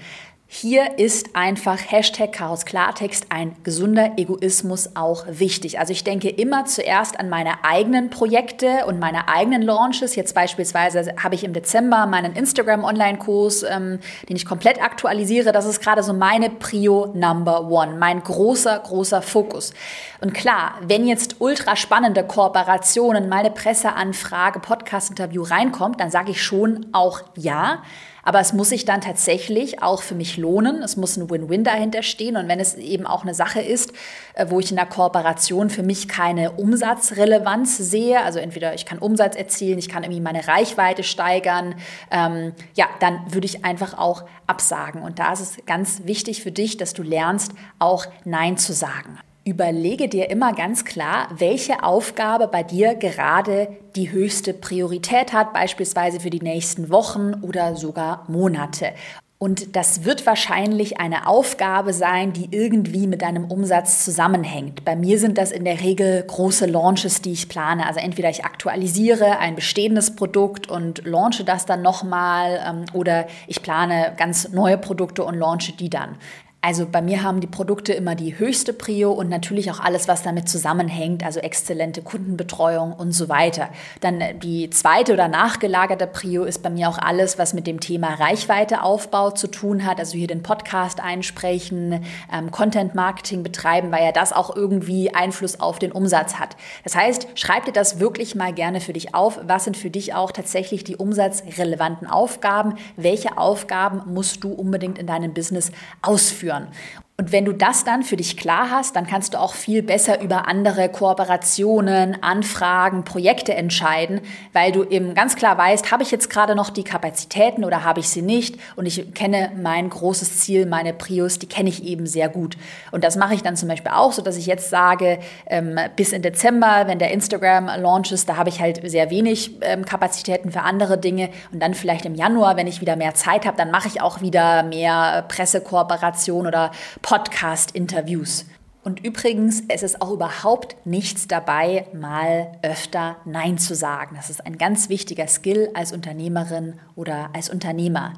Hier 0.47 0.99
ist 0.99 1.35
einfach 1.35 1.79
Hashtag 1.91 2.31
Chaos 2.31 2.65
Klartext 2.65 3.25
ein 3.29 3.55
gesunder 3.63 4.11
Egoismus 4.17 4.95
auch 4.95 5.25
wichtig. 5.27 5.79
Also 5.79 5.91
ich 5.91 6.03
denke 6.03 6.29
immer 6.29 6.65
zuerst 6.65 7.19
an 7.19 7.29
meine 7.29 7.65
eigenen 7.65 8.11
Projekte 8.11 8.85
und 8.85 8.99
meine 8.99 9.27
eigenen 9.27 9.63
Launches. 9.63 10.15
Jetzt 10.15 10.35
beispielsweise 10.35 11.15
habe 11.21 11.33
ich 11.33 11.43
im 11.43 11.53
Dezember 11.53 12.05
meinen 12.05 12.35
Instagram 12.35 12.83
Online-Kurs, 12.83 13.63
ähm, 13.63 13.99
den 14.29 14.35
ich 14.35 14.45
komplett 14.45 14.81
aktualisiere. 14.81 15.51
Das 15.51 15.65
ist 15.65 15.81
gerade 15.81 16.03
so 16.03 16.13
meine 16.13 16.51
Prio 16.51 17.07
Number 17.15 17.67
One, 17.67 17.95
mein 17.95 18.21
großer, 18.21 18.77
großer 18.79 19.23
Fokus. 19.23 19.73
Und 20.21 20.35
klar, 20.35 20.75
wenn 20.81 21.07
jetzt 21.07 21.37
ultra 21.39 21.75
spannende 21.75 22.23
Kooperationen, 22.23 23.29
meine 23.29 23.49
Presseanfrage, 23.49 24.59
Podcast-Interview 24.59 25.41
reinkommt, 25.41 25.99
dann 25.99 26.11
sage 26.11 26.31
ich 26.31 26.43
schon 26.43 26.85
auch 26.93 27.21
ja. 27.35 27.81
Aber 28.25 28.39
es 28.39 28.53
muss 28.53 28.69
sich 28.69 28.85
dann 28.85 29.01
tatsächlich 29.01 29.83
auch 29.83 30.01
für 30.01 30.15
mich 30.15 30.35
lohnen. 30.35 30.81
Es 30.81 30.97
muss 30.97 31.15
ein 31.15 31.29
Win-Win 31.29 31.63
dahinter 31.63 32.01
stehen. 32.01 32.35
Und 32.35 32.47
wenn 32.47 32.59
es 32.59 32.73
eben 32.73 33.05
auch 33.05 33.21
eine 33.21 33.35
Sache 33.35 33.61
ist, 33.61 33.93
äh, 34.33 34.47
wo 34.49 34.59
ich 34.59 34.71
in 34.71 34.77
der 34.77 34.87
Kooperation 34.87 35.69
für 35.69 35.83
mich 35.83 36.07
keine 36.07 36.51
Umsatzrelevanz 36.51 37.77
sehe, 37.77 38.21
also 38.23 38.39
entweder 38.39 38.73
ich 38.73 38.85
kann 38.85 38.97
Umsatz 38.97 39.35
erzielen, 39.35 39.77
ich 39.77 39.87
kann 39.87 40.03
irgendwie 40.03 40.21
meine 40.21 40.47
Reichweite 40.47 41.03
steigern, 41.03 41.75
ähm, 42.09 42.53
ja, 42.73 42.87
dann 42.99 43.21
würde 43.31 43.45
ich 43.45 43.63
einfach 43.63 43.95
auch 43.97 44.23
absagen. 44.47 45.03
Und 45.03 45.19
da 45.19 45.31
ist 45.31 45.41
es 45.41 45.65
ganz 45.67 46.01
wichtig 46.05 46.41
für 46.41 46.51
dich, 46.51 46.77
dass 46.77 46.93
du 46.93 47.03
lernst, 47.03 47.51
auch 47.77 48.07
Nein 48.25 48.57
zu 48.57 48.73
sagen. 48.73 49.19
Überlege 49.47 50.09
dir 50.09 50.31
immer 50.31 50.53
ganz 50.53 50.85
klar, 50.85 51.27
welche 51.37 51.83
Aufgabe 51.83 52.47
bei 52.47 52.63
dir 52.63 52.95
gerade 52.95 53.67
die 53.95 54.11
höchste 54.11 54.55
Priorität 54.55 55.33
hat, 55.33 55.53
beispielsweise 55.53 56.19
für 56.19 56.31
die 56.31 56.41
nächsten 56.41 56.89
Wochen 56.89 57.35
oder 57.43 57.75
sogar 57.75 58.25
Monate. 58.27 58.93
Und 59.37 59.75
das 59.75 60.03
wird 60.03 60.25
wahrscheinlich 60.25 60.99
eine 60.99 61.27
Aufgabe 61.27 61.93
sein, 61.93 62.33
die 62.33 62.47
irgendwie 62.49 63.05
mit 63.05 63.21
deinem 63.21 63.45
Umsatz 63.45 64.03
zusammenhängt. 64.03 64.83
Bei 64.83 64.95
mir 64.95 65.19
sind 65.19 65.37
das 65.37 65.51
in 65.51 65.63
der 65.63 65.81
Regel 65.81 66.23
große 66.23 66.65
Launches, 66.65 67.21
die 67.21 67.33
ich 67.33 67.47
plane. 67.47 67.85
Also 67.85 67.99
entweder 67.99 68.31
ich 68.31 68.45
aktualisiere 68.45 69.37
ein 69.37 69.53
bestehendes 69.53 70.15
Produkt 70.15 70.71
und 70.71 71.05
launche 71.05 71.43
das 71.43 71.67
dann 71.67 71.83
nochmal 71.83 72.59
ähm, 72.65 72.85
oder 72.93 73.27
ich 73.45 73.61
plane 73.61 74.13
ganz 74.17 74.49
neue 74.49 74.79
Produkte 74.79 75.23
und 75.23 75.35
launche 75.35 75.73
die 75.73 75.91
dann. 75.91 76.17
Also 76.65 76.87
bei 76.87 76.99
mir 76.99 77.21
haben 77.21 77.41
die 77.41 77.47
Produkte 77.47 77.93
immer 77.93 78.15
die 78.15 78.39
höchste 78.39 78.73
Prio 78.73 79.11
und 79.11 79.29
natürlich 79.29 79.69
auch 79.69 79.79
alles, 79.79 80.07
was 80.07 80.23
damit 80.23 80.49
zusammenhängt, 80.49 81.23
also 81.23 81.39
exzellente 81.39 82.01
Kundenbetreuung 82.01 82.91
und 82.91 83.11
so 83.11 83.29
weiter. 83.29 83.69
Dann 84.01 84.19
äh, 84.19 84.33
die 84.33 84.71
zweite 84.71 85.13
oder 85.13 85.27
nachgelagerte 85.27 86.07
Prio 86.07 86.43
ist 86.43 86.63
bei 86.63 86.71
mir 86.71 86.89
auch 86.89 86.97
alles, 86.97 87.37
was 87.37 87.53
mit 87.53 87.67
dem 87.67 87.81
Thema 87.81 88.15
Reichweiteaufbau 88.15 89.29
zu 89.29 89.45
tun 89.45 89.85
hat, 89.85 89.99
also 89.99 90.17
hier 90.17 90.25
den 90.25 90.41
Podcast 90.41 91.03
einsprechen, 91.03 92.03
ähm, 92.33 92.49
Content 92.49 92.95
Marketing 92.95 93.43
betreiben, 93.43 93.91
weil 93.91 94.03
ja 94.03 94.11
das 94.11 94.33
auch 94.33 94.55
irgendwie 94.55 95.13
Einfluss 95.13 95.59
auf 95.59 95.77
den 95.77 95.91
Umsatz 95.91 96.39
hat. 96.39 96.57
Das 96.83 96.95
heißt, 96.95 97.27
schreib 97.35 97.65
dir 97.65 97.73
das 97.73 97.99
wirklich 97.99 98.33
mal 98.33 98.51
gerne 98.51 98.81
für 98.81 98.93
dich 98.93 99.13
auf. 99.13 99.39
Was 99.43 99.65
sind 99.65 99.77
für 99.77 99.91
dich 99.91 100.15
auch 100.15 100.31
tatsächlich 100.31 100.83
die 100.83 100.95
umsatzrelevanten 100.95 102.07
Aufgaben? 102.07 102.73
Welche 102.97 103.37
Aufgaben 103.37 104.01
musst 104.11 104.43
du 104.43 104.51
unbedingt 104.51 104.97
in 104.97 105.05
deinem 105.05 105.31
Business 105.31 105.71
ausführen? 106.01 106.54
Führen. 106.55 106.67
Und 107.17 107.31
wenn 107.31 107.45
du 107.45 107.53
das 107.53 107.85
dann 107.85 108.03
für 108.03 108.17
dich 108.17 108.35
klar 108.35 108.69
hast, 108.69 108.97
dann 108.97 109.07
kannst 109.07 109.33
du 109.33 109.39
auch 109.39 109.53
viel 109.53 109.81
besser 109.81 110.19
über 110.19 110.49
andere 110.49 110.89
Kooperationen, 110.89 112.21
Anfragen, 112.21 113.05
Projekte 113.05 113.55
entscheiden, 113.55 114.19
weil 114.51 114.73
du 114.73 114.83
eben 114.83 115.13
ganz 115.13 115.37
klar 115.37 115.57
weißt, 115.57 115.93
habe 115.93 116.03
ich 116.03 116.11
jetzt 116.11 116.29
gerade 116.29 116.55
noch 116.55 116.69
die 116.69 116.83
Kapazitäten 116.83 117.63
oder 117.63 117.85
habe 117.85 118.01
ich 118.01 118.09
sie 118.09 118.21
nicht? 118.21 118.59
Und 118.75 118.85
ich 118.85 119.13
kenne 119.13 119.53
mein 119.55 119.89
großes 119.89 120.39
Ziel, 120.39 120.65
meine 120.65 120.91
Prius, 120.91 121.39
die 121.39 121.47
kenne 121.47 121.69
ich 121.69 121.85
eben 121.85 122.05
sehr 122.05 122.27
gut. 122.27 122.57
Und 122.91 123.05
das 123.05 123.15
mache 123.15 123.33
ich 123.33 123.41
dann 123.41 123.55
zum 123.55 123.69
Beispiel 123.69 123.93
auch, 123.93 124.11
so 124.11 124.21
dass 124.21 124.35
ich 124.35 124.45
jetzt 124.45 124.69
sage, 124.69 125.19
ähm, 125.45 125.79
bis 125.95 126.11
in 126.11 126.21
Dezember, 126.21 126.83
wenn 126.87 126.99
der 126.99 127.11
Instagram 127.11 127.67
Launch 127.79 128.11
ist, 128.11 128.27
da 128.27 128.35
habe 128.35 128.49
ich 128.49 128.59
halt 128.59 128.81
sehr 128.83 129.09
wenig 129.09 129.51
ähm, 129.61 129.85
Kapazitäten 129.85 130.51
für 130.51 130.63
andere 130.63 130.97
Dinge. 130.97 131.29
Und 131.53 131.61
dann 131.61 131.75
vielleicht 131.75 132.03
im 132.03 132.15
Januar, 132.15 132.57
wenn 132.57 132.67
ich 132.67 132.81
wieder 132.81 132.97
mehr 132.97 133.13
Zeit 133.13 133.45
habe, 133.45 133.55
dann 133.55 133.71
mache 133.71 133.87
ich 133.87 134.01
auch 134.01 134.19
wieder 134.19 134.63
mehr 134.63 135.23
Pressekooperation 135.29 136.45
oder 136.45 136.71
Podcast-Interviews. 137.05 138.47
Und 138.83 139.05
übrigens, 139.05 139.61
es 139.67 139.83
ist 139.83 140.01
auch 140.01 140.09
überhaupt 140.09 140.75
nichts 140.87 141.27
dabei, 141.27 141.85
mal 141.93 142.57
öfter 142.63 143.17
Nein 143.25 143.59
zu 143.59 143.75
sagen. 143.75 144.15
Das 144.15 144.31
ist 144.31 144.43
ein 144.43 144.57
ganz 144.57 144.89
wichtiger 144.89 145.27
Skill 145.27 145.69
als 145.75 145.91
Unternehmerin 145.91 146.79
oder 146.95 147.29
als 147.33 147.51
Unternehmer. 147.51 148.13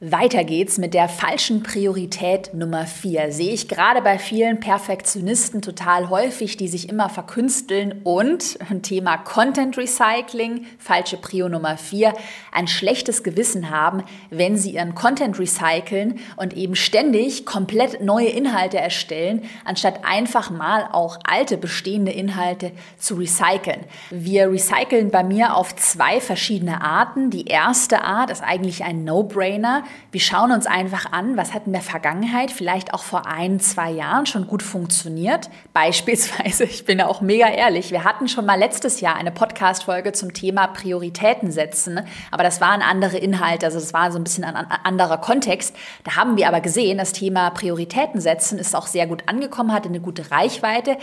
Weiter 0.00 0.44
geht's 0.44 0.78
mit 0.78 0.94
der 0.94 1.08
falschen 1.08 1.64
Priorität 1.64 2.54
Nummer 2.54 2.86
4. 2.86 3.32
Sehe 3.32 3.52
ich 3.52 3.66
gerade 3.66 4.00
bei 4.00 4.16
vielen 4.16 4.60
Perfektionisten 4.60 5.60
total 5.60 6.08
häufig, 6.08 6.56
die 6.56 6.68
sich 6.68 6.88
immer 6.88 7.08
verkünsteln 7.08 8.02
und 8.04 8.60
Thema 8.82 9.16
Content 9.16 9.76
Recycling, 9.76 10.66
falsche 10.78 11.16
Prio 11.16 11.48
Nummer 11.48 11.76
4, 11.76 12.14
ein 12.52 12.68
schlechtes 12.68 13.24
Gewissen 13.24 13.70
haben, 13.70 14.04
wenn 14.30 14.56
sie 14.56 14.70
ihren 14.70 14.94
Content 14.94 15.36
recyceln 15.36 16.20
und 16.36 16.56
eben 16.56 16.76
ständig 16.76 17.44
komplett 17.44 18.00
neue 18.00 18.28
Inhalte 18.28 18.78
erstellen, 18.78 19.42
anstatt 19.64 20.04
einfach 20.04 20.50
mal 20.50 20.90
auch 20.92 21.18
alte 21.28 21.56
bestehende 21.56 22.12
Inhalte 22.12 22.70
zu 22.98 23.16
recyceln. 23.16 23.80
Wir 24.10 24.48
recyceln 24.48 25.10
bei 25.10 25.24
mir 25.24 25.56
auf 25.56 25.74
zwei 25.74 26.20
verschiedene 26.20 26.82
Arten. 26.82 27.30
Die 27.30 27.46
erste 27.46 28.04
Art 28.04 28.30
ist 28.30 28.44
eigentlich 28.44 28.84
ein 28.84 29.02
No-Brainer. 29.02 29.82
Wir 30.10 30.20
schauen 30.20 30.52
uns 30.52 30.66
einfach 30.66 31.12
an, 31.12 31.36
was 31.36 31.54
hat 31.54 31.66
in 31.66 31.72
der 31.72 31.82
Vergangenheit, 31.82 32.50
vielleicht 32.50 32.94
auch 32.94 33.02
vor 33.02 33.26
ein, 33.26 33.60
zwei 33.60 33.90
Jahren 33.90 34.26
schon 34.26 34.46
gut 34.46 34.62
funktioniert. 34.62 35.50
Beispielsweise, 35.72 36.64
ich 36.64 36.84
bin 36.84 37.00
auch 37.00 37.20
mega 37.20 37.48
ehrlich, 37.48 37.90
wir 37.90 38.04
hatten 38.04 38.28
schon 38.28 38.46
mal 38.46 38.58
letztes 38.58 39.00
Jahr 39.00 39.16
eine 39.16 39.30
Podcast-Folge 39.30 40.12
zum 40.12 40.32
Thema 40.32 40.66
Prioritäten 40.66 41.50
setzen, 41.50 42.00
aber 42.30 42.42
das 42.42 42.60
waren 42.60 42.82
andere 42.82 43.18
Inhalte, 43.18 43.66
also 43.66 43.78
das 43.78 43.92
war 43.92 44.10
so 44.10 44.18
ein 44.18 44.24
bisschen 44.24 44.44
ein 44.44 44.54
anderer 44.54 45.18
Kontext. 45.18 45.74
Da 46.04 46.16
haben 46.16 46.36
wir 46.36 46.48
aber 46.48 46.60
gesehen, 46.60 46.98
das 46.98 47.12
Thema 47.12 47.50
Prioritäten 47.50 48.20
setzen 48.20 48.58
ist 48.58 48.74
auch 48.74 48.86
sehr 48.86 49.06
gut 49.06 49.24
angekommen, 49.26 49.72
hatte 49.72 49.88
eine 49.88 50.00
gute 50.00 50.30
Reichweite, 50.30 50.96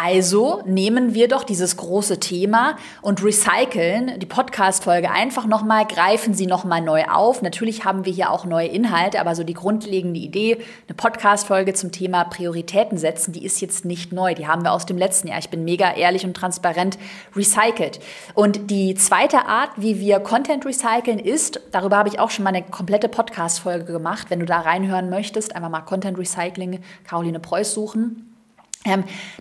also 0.00 0.62
nehmen 0.64 1.12
wir 1.12 1.26
doch 1.26 1.42
dieses 1.42 1.76
große 1.76 2.20
Thema 2.20 2.76
und 3.02 3.24
recyceln 3.24 4.20
die 4.20 4.26
Podcast-Folge 4.26 5.10
einfach 5.10 5.46
nochmal, 5.46 5.86
greifen 5.86 6.34
sie 6.34 6.46
nochmal 6.46 6.82
neu 6.82 7.02
auf. 7.10 7.42
Natürlich 7.42 7.84
haben 7.84 8.04
wir 8.04 8.12
hier 8.12 8.30
auch 8.30 8.44
neue 8.44 8.68
Inhalte, 8.68 9.20
aber 9.20 9.34
so 9.34 9.42
die 9.42 9.54
grundlegende 9.54 10.20
Idee, 10.20 10.58
eine 10.86 10.94
Podcast-Folge 10.96 11.74
zum 11.74 11.90
Thema 11.90 12.22
Prioritäten 12.24 12.96
setzen, 12.96 13.32
die 13.32 13.44
ist 13.44 13.60
jetzt 13.60 13.84
nicht 13.84 14.12
neu. 14.12 14.34
Die 14.34 14.46
haben 14.46 14.62
wir 14.62 14.72
aus 14.72 14.86
dem 14.86 14.98
letzten 14.98 15.26
Jahr. 15.26 15.40
Ich 15.40 15.50
bin 15.50 15.64
mega 15.64 15.92
ehrlich 15.92 16.24
und 16.24 16.34
transparent 16.34 16.96
recycelt. 17.34 17.98
Und 18.34 18.70
die 18.70 18.94
zweite 18.94 19.46
Art, 19.46 19.70
wie 19.76 19.98
wir 19.98 20.20
Content 20.20 20.64
recyceln, 20.64 21.18
ist, 21.18 21.60
darüber 21.72 21.96
habe 21.96 22.08
ich 22.08 22.20
auch 22.20 22.30
schon 22.30 22.44
mal 22.44 22.54
eine 22.54 22.62
komplette 22.62 23.08
Podcast-Folge 23.08 23.92
gemacht. 23.92 24.30
Wenn 24.30 24.38
du 24.38 24.46
da 24.46 24.60
reinhören 24.60 25.10
möchtest, 25.10 25.56
einfach 25.56 25.70
mal 25.70 25.80
Content 25.80 26.18
Recycling, 26.18 26.78
Caroline 27.04 27.40
Preuß 27.40 27.74
suchen 27.74 28.27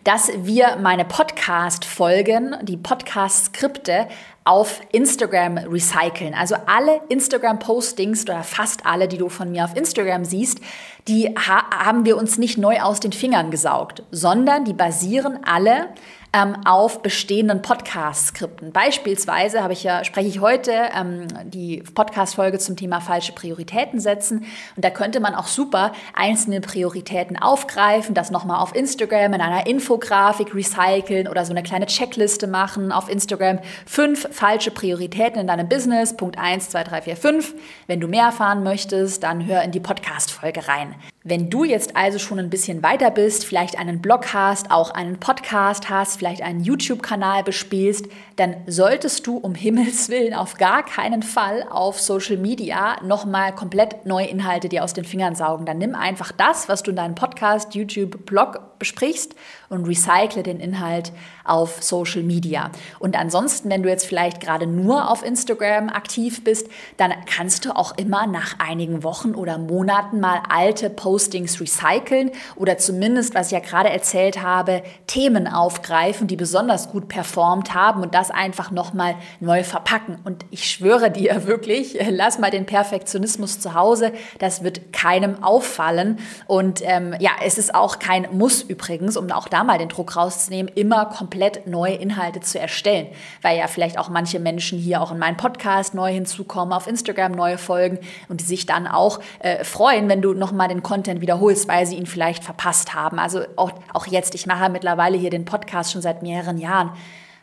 dass 0.03 0.32
wir 0.36 0.77
meine 0.82 1.06
Podcast-Folgen, 1.06 2.56
die 2.63 2.77
Podcast-Skripte 2.77 4.08
auf 4.44 4.82
Instagram 4.91 5.58
recyceln. 5.58 6.34
Also 6.34 6.56
alle 6.65 7.01
Instagram-Postings 7.10 8.24
oder 8.24 8.44
fast 8.44 8.86
alle, 8.86 9.08
die 9.08 9.17
du 9.17 9.29
von 9.29 9.51
mir 9.51 9.65
auf 9.65 9.75
Instagram 9.75 10.25
siehst, 10.25 10.60
die 11.08 11.36
ha 11.36 11.70
haben 11.72 12.06
wir 12.06 12.17
uns 12.17 12.38
nicht 12.38 12.58
neu 12.58 12.79
aus 12.79 13.00
den 13.00 13.12
Fingern 13.12 13.51
gesaugt, 13.51 14.03
sondern 14.12 14.65
die 14.65 14.74
basieren 14.74 15.39
alle 15.44 15.89
ähm, 16.34 16.57
auf 16.65 17.01
bestehenden 17.01 17.62
Podcast-Skripten. 17.62 18.72
Beispielsweise 18.72 19.63
habe 19.63 19.74
ich 19.74 19.84
ja, 19.84 20.03
spreche 20.03 20.27
ich 20.27 20.41
heute 20.41 20.74
ähm, 20.96 21.27
die 21.46 21.84
Podcast-Folge 21.93 22.60
zum 22.60 22.75
Thema 22.75 23.00
falsche 23.00 23.34
Prioritäten 23.34 24.00
setzen. 24.00 24.46
Und 24.75 24.86
da 24.86 24.89
könnte 24.89 25.19
man 25.19 25.36
auch 25.36 25.48
super 25.48 25.93
einzelne 26.13 26.62
Prioritäten 26.62 27.38
aufgreifen, 27.38 28.13
das 28.13 28.31
nochmal 28.31 28.62
auf 28.62 28.75
Instagram 28.75 29.34
in 29.34 29.41
einer 29.41 29.67
Infografik 29.67 30.53
recyceln 30.53 31.27
oder 31.27 31.46
so 31.46 31.51
eine 31.51 31.63
kleine 31.63 31.86
Checkliste 31.86 32.48
machen 32.48 32.91
auf 32.91 33.10
Instagram. 33.10 33.60
Fünf 33.86 34.27
falsche 34.31 34.72
Prioritäten 34.72 35.39
in 35.39 35.48
deinem 35.48 35.69
Business. 35.69 36.15
Punkt 36.15 36.38
eins, 36.38 36.69
zwei, 36.69 36.84
drei, 36.84 37.01
vier, 37.01 37.17
fünf. 37.17 37.53
Wenn 37.88 38.00
du 38.00 38.07
mehr 38.07 38.25
erfahren 38.25 38.63
möchtest, 38.63 39.24
dann 39.24 39.46
hör 39.46 39.62
in 39.63 39.72
die 39.72 39.79
Podcast-Folge 39.79 40.67
rein. 40.67 40.96
Wenn 41.29 41.50
du 41.50 41.65
jetzt 41.65 41.98
also 41.98 42.19
schon 42.19 42.39
ein 42.39 42.50
bisschen 42.50 42.84
weiter 42.84 43.12
bist, 43.12 43.43
vielleicht 43.43 43.77
einen 43.77 44.00
Blog 44.01 44.34
hast, 44.34 44.72
auch 44.72 44.91
einen 44.91 45.19
Podcast 45.19 45.89
hast, 45.89 46.19
vielleicht 46.19 46.41
einen 46.41 46.63
YouTube-Kanal 46.63 47.43
bespielst, 47.43 48.05
dann 48.38 48.55
solltest 48.65 49.27
du 49.27 49.36
um 49.36 49.53
Himmels 49.67 50.07
Willen 50.07 50.34
auf 50.34 50.53
gar 50.53 50.84
keinen 50.86 51.24
Fall 51.24 51.65
auf 51.69 52.00
Social 52.00 52.38
Media 52.38 52.96
nochmal 53.03 53.53
komplett 53.53 54.05
neue 54.05 54.27
Inhalte 54.27 54.69
dir 54.69 54.86
aus 54.86 54.93
den 54.93 55.03
Fingern 55.03 55.36
saugen. 55.36 55.65
Dann 55.65 55.79
nimm 55.79 55.96
einfach 55.96 56.31
das, 56.31 56.69
was 56.69 56.81
du 56.81 56.91
in 56.91 56.96
deinem 56.96 57.15
Podcast, 57.15 57.75
YouTube, 57.75 58.25
Blog 58.25 58.79
besprichst 58.79 59.36
und 59.67 59.86
recycle 59.86 60.43
den 60.43 60.62
Inhalt 60.62 61.12
auf 61.43 61.84
Social 61.84 62.24
Media. 62.24 62.72
Und 63.00 63.19
ansonsten, 63.19 63.69
wenn 63.69 63.84
du 63.84 63.89
jetzt 63.89 64.05
vielleicht 64.05 64.39
gerade 64.39 64.65
nur 64.65 65.12
auf 65.12 65.25
Instagram 65.25 65.89
aktiv 65.89 66.43
bist, 66.43 66.69
dann 66.96 67.12
kannst 67.25 67.65
du 67.65 67.75
auch 67.75 67.98
immer 67.98 68.27
nach 68.27 68.60
einigen 68.60 69.03
Wochen 69.03 69.36
oder 69.36 69.57
Monaten 69.57 70.22
mal 70.22 70.41
alte 70.48 70.89
Posts 70.89 71.16
Postings 71.17 71.59
recyceln 71.59 72.29
oder 72.55 72.77
zumindest, 72.77 73.33
was 73.33 73.47
ich 73.47 73.53
ja 73.53 73.59
gerade 73.59 73.89
erzählt 73.89 74.43
habe, 74.43 74.83
Themen 75.07 75.47
aufgreifen, 75.47 76.27
die 76.27 76.36
besonders 76.36 76.91
gut 76.91 77.07
performt 77.07 77.74
haben 77.74 78.03
und 78.03 78.13
das 78.13 78.29
einfach 78.29 78.69
nochmal 78.69 79.15
neu 79.39 79.63
verpacken. 79.63 80.19
Und 80.25 80.45
ich 80.51 80.69
schwöre 80.69 81.09
dir 81.09 81.47
wirklich, 81.47 81.97
lass 82.12 82.38
mal 82.38 82.51
den 82.51 82.67
Perfektionismus 82.67 83.59
zu 83.59 83.74
Hause, 83.74 84.12
das 84.38 84.63
wird 84.63 84.93
keinem 84.93 85.43
auffallen. 85.43 86.19
Und 86.45 86.81
ähm, 86.83 87.15
ja, 87.17 87.31
es 87.43 87.57
ist 87.57 87.74
auch 87.74 87.97
kein 87.97 88.27
Muss 88.38 88.62
übrigens, 88.62 89.17
um 89.17 89.31
auch 89.31 89.47
da 89.47 89.63
mal 89.63 89.79
den 89.79 89.89
Druck 89.89 90.15
rauszunehmen, 90.15 90.71
immer 90.75 91.07
komplett 91.07 91.65
neue 91.65 91.95
Inhalte 91.95 92.41
zu 92.41 92.59
erstellen, 92.59 93.07
weil 93.41 93.57
ja 93.57 93.65
vielleicht 93.65 93.97
auch 93.97 94.09
manche 94.09 94.39
Menschen 94.39 94.77
hier 94.77 95.01
auch 95.01 95.12
in 95.12 95.17
meinen 95.17 95.38
Podcast 95.38 95.95
neu 95.95 96.13
hinzukommen, 96.13 96.74
auf 96.75 96.86
Instagram 96.86 97.31
neue 97.31 97.57
Folgen 97.57 97.97
und 98.29 98.41
die 98.41 98.45
sich 98.45 98.67
dann 98.67 98.86
auch 98.86 99.19
äh, 99.39 99.63
freuen, 99.63 100.09
wenn 100.09 100.21
du 100.21 100.36
nochmal 100.36 100.67
den 100.67 100.83
Content 100.83 101.06
Content 101.07 101.21
wiederholst, 101.21 101.69
weil 101.69 101.85
sie 101.85 101.95
ihn 101.95 102.05
vielleicht 102.05 102.43
verpasst 102.43 102.93
haben. 102.93 103.17
Also 103.17 103.43
auch, 103.55 103.71
auch 103.93 104.07
jetzt, 104.07 104.35
ich 104.35 104.45
mache 104.45 104.69
mittlerweile 104.69 105.17
hier 105.17 105.29
den 105.29 105.45
Podcast 105.45 105.93
schon 105.93 106.01
seit 106.01 106.21
mehreren 106.21 106.57
Jahren. 106.57 106.91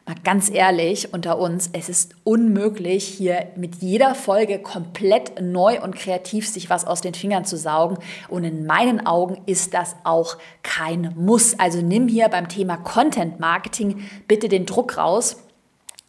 Mal 0.06 0.16
ganz 0.22 0.50
ehrlich 0.50 1.14
unter 1.14 1.38
uns, 1.38 1.70
es 1.72 1.88
ist 1.88 2.14
unmöglich, 2.24 3.06
hier 3.06 3.46
mit 3.56 3.76
jeder 3.76 4.14
Folge 4.14 4.58
komplett 4.58 5.40
neu 5.40 5.80
und 5.80 5.96
kreativ 5.96 6.46
sich 6.46 6.68
was 6.68 6.86
aus 6.86 7.00
den 7.00 7.14
Fingern 7.14 7.46
zu 7.46 7.56
saugen. 7.56 7.96
Und 8.28 8.44
in 8.44 8.66
meinen 8.66 9.06
Augen 9.06 9.40
ist 9.46 9.72
das 9.72 9.96
auch 10.04 10.36
kein 10.62 11.14
Muss. 11.16 11.58
Also 11.58 11.80
nimm 11.80 12.06
hier 12.06 12.28
beim 12.28 12.50
Thema 12.50 12.76
Content 12.76 13.40
Marketing 13.40 14.04
bitte 14.28 14.50
den 14.50 14.66
Druck 14.66 14.98
raus. 14.98 15.38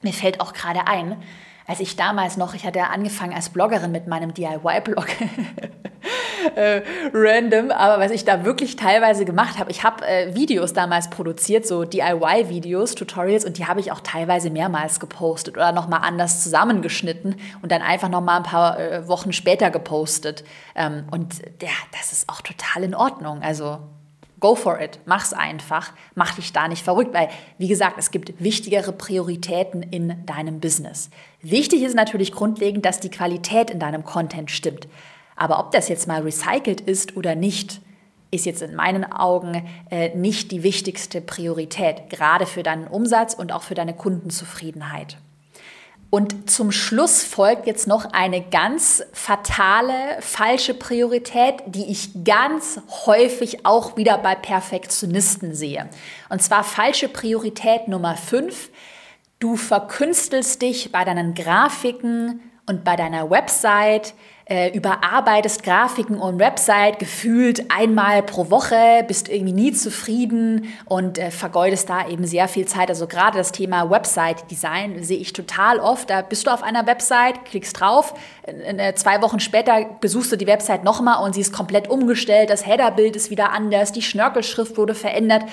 Mir 0.01 0.11
fällt 0.11 0.41
auch 0.41 0.51
gerade 0.51 0.87
ein, 0.87 1.15
als 1.67 1.79
ich 1.79 1.95
damals 1.95 2.37
noch, 2.37 2.53
ich 2.53 2.65
hatte 2.65 2.79
ja 2.79 2.87
angefangen 2.87 3.33
als 3.33 3.49
Bloggerin 3.49 3.91
mit 3.91 4.07
meinem 4.07 4.33
DIY-Blog, 4.33 5.07
äh, 6.55 6.81
random, 7.13 7.71
aber 7.71 8.03
was 8.03 8.11
ich 8.11 8.23
da 8.23 8.45
wirklich 8.45 8.75
teilweise 8.75 9.25
gemacht 9.25 9.57
habe, 9.57 9.71
ich 9.71 9.83
habe 9.83 10.05
äh, 10.05 10.35
Videos 10.35 10.73
damals 10.73 11.09
produziert, 11.09 11.65
so 11.65 11.83
DIY-Videos, 11.83 12.95
Tutorials 12.95 13.45
und 13.45 13.57
die 13.57 13.65
habe 13.65 13.79
ich 13.79 13.91
auch 13.91 14.01
teilweise 14.01 14.51
mehrmals 14.51 14.99
gepostet 14.99 15.57
oder 15.57 15.71
nochmal 15.71 16.01
anders 16.03 16.43
zusammengeschnitten 16.43 17.35
und 17.61 17.71
dann 17.71 17.81
einfach 17.81 18.09
nochmal 18.09 18.37
ein 18.37 18.43
paar 18.43 18.79
äh, 18.79 19.07
Wochen 19.07 19.33
später 19.33 19.71
gepostet. 19.71 20.43
Ähm, 20.75 21.05
und 21.11 21.39
ja, 21.61 21.69
das 21.97 22.11
ist 22.11 22.29
auch 22.29 22.41
total 22.41 22.83
in 22.83 22.93
Ordnung. 22.93 23.41
Also 23.41 23.79
Go 24.45 24.53
for 24.53 24.79
it, 24.79 24.99
mach's 25.05 25.33
einfach, 25.33 25.93
mach 26.13 26.35
dich 26.35 26.51
da 26.51 26.67
nicht 26.67 26.83
verrückt, 26.83 27.13
weil, 27.13 27.29
wie 27.57 27.69
gesagt, 27.69 27.95
es 27.97 28.11
gibt 28.11 28.33
wichtigere 28.43 28.91
Prioritäten 28.91 29.81
in 29.81 30.25
deinem 30.25 30.59
Business. 30.59 31.09
Wichtig 31.47 31.83
ist 31.83 31.93
natürlich 31.95 32.31
grundlegend, 32.31 32.85
dass 32.85 32.99
die 32.99 33.11
Qualität 33.11 33.69
in 33.69 33.77
deinem 33.77 34.03
Content 34.03 34.49
stimmt. 34.49 34.87
Aber 35.35 35.59
ob 35.59 35.69
das 35.69 35.89
jetzt 35.89 36.07
mal 36.07 36.23
recycelt 36.23 36.81
ist 36.81 37.15
oder 37.17 37.35
nicht, 37.35 37.81
ist 38.31 38.47
jetzt 38.47 38.63
in 38.63 38.73
meinen 38.73 39.03
Augen 39.03 39.63
äh, 39.91 40.15
nicht 40.15 40.51
die 40.51 40.63
wichtigste 40.63 41.21
Priorität, 41.21 42.09
gerade 42.09 42.47
für 42.47 42.63
deinen 42.63 42.87
Umsatz 42.87 43.35
und 43.35 43.51
auch 43.51 43.61
für 43.61 43.75
deine 43.75 43.93
Kundenzufriedenheit. 43.93 45.17
Und 46.09 46.49
zum 46.49 46.71
Schluss 46.71 47.23
folgt 47.23 47.67
jetzt 47.67 47.85
noch 47.85 48.11
eine 48.11 48.41
ganz 48.41 49.03
fatale, 49.13 49.93
falsche 50.21 50.73
Priorität, 50.73 51.61
die 51.67 51.85
ich 51.91 52.23
ganz 52.23 52.79
häufig 53.05 53.67
auch 53.67 53.97
wieder 53.97 54.17
bei 54.17 54.33
Perfektionisten 54.33 55.53
sehe. 55.53 55.89
Und 56.29 56.41
zwar 56.41 56.63
falsche 56.63 57.07
Priorität 57.07 57.87
Nummer 57.87 58.15
5. 58.15 58.71
Du 59.39 59.57
verkünstelst 59.57 60.61
dich 60.61 60.91
bei 60.91 61.03
deinen 61.03 61.33
Grafiken 61.33 62.39
und 62.67 62.83
bei 62.83 62.95
deiner 62.95 63.29
Website 63.29 64.13
äh, 64.45 64.75
überarbeitest 64.75 65.63
Grafiken 65.63 66.17
und 66.17 66.39
Website 66.39 66.99
gefühlt 66.99 67.71
einmal 67.71 68.21
pro 68.21 68.49
Woche, 68.51 69.03
bist 69.07 69.27
irgendwie 69.27 69.53
nie 69.53 69.71
zufrieden 69.71 70.67
und 70.85 71.17
äh, 71.17 71.31
vergeudest 71.31 71.89
da 71.89 72.07
eben 72.07 72.27
sehr 72.27 72.47
viel 72.47 72.65
Zeit. 72.65 72.89
Also 72.89 73.07
gerade 73.07 73.37
das 73.37 73.51
Thema 73.51 73.89
Website-Design 73.89 75.03
sehe 75.03 75.17
ich 75.17 75.33
total 75.33 75.79
oft. 75.79 76.09
Da 76.09 76.21
bist 76.21 76.45
du 76.45 76.51
auf 76.51 76.61
einer 76.61 76.85
Website, 76.85 77.45
klickst 77.45 77.79
drauf, 77.79 78.13
zwei 78.95 79.21
Wochen 79.21 79.39
später 79.39 79.85
besuchst 80.01 80.31
du 80.31 80.35
die 80.35 80.47
Website 80.47 80.83
nochmal 80.83 81.23
und 81.23 81.33
sie 81.33 81.41
ist 81.41 81.51
komplett 81.53 81.89
umgestellt, 81.89 82.49
das 82.49 82.65
Headerbild 82.65 83.15
ist 83.15 83.29
wieder 83.29 83.51
anders, 83.51 83.91
die 83.91 84.01
Schnörkelschrift 84.01 84.77
wurde 84.77 84.93
verändert. 84.93 85.43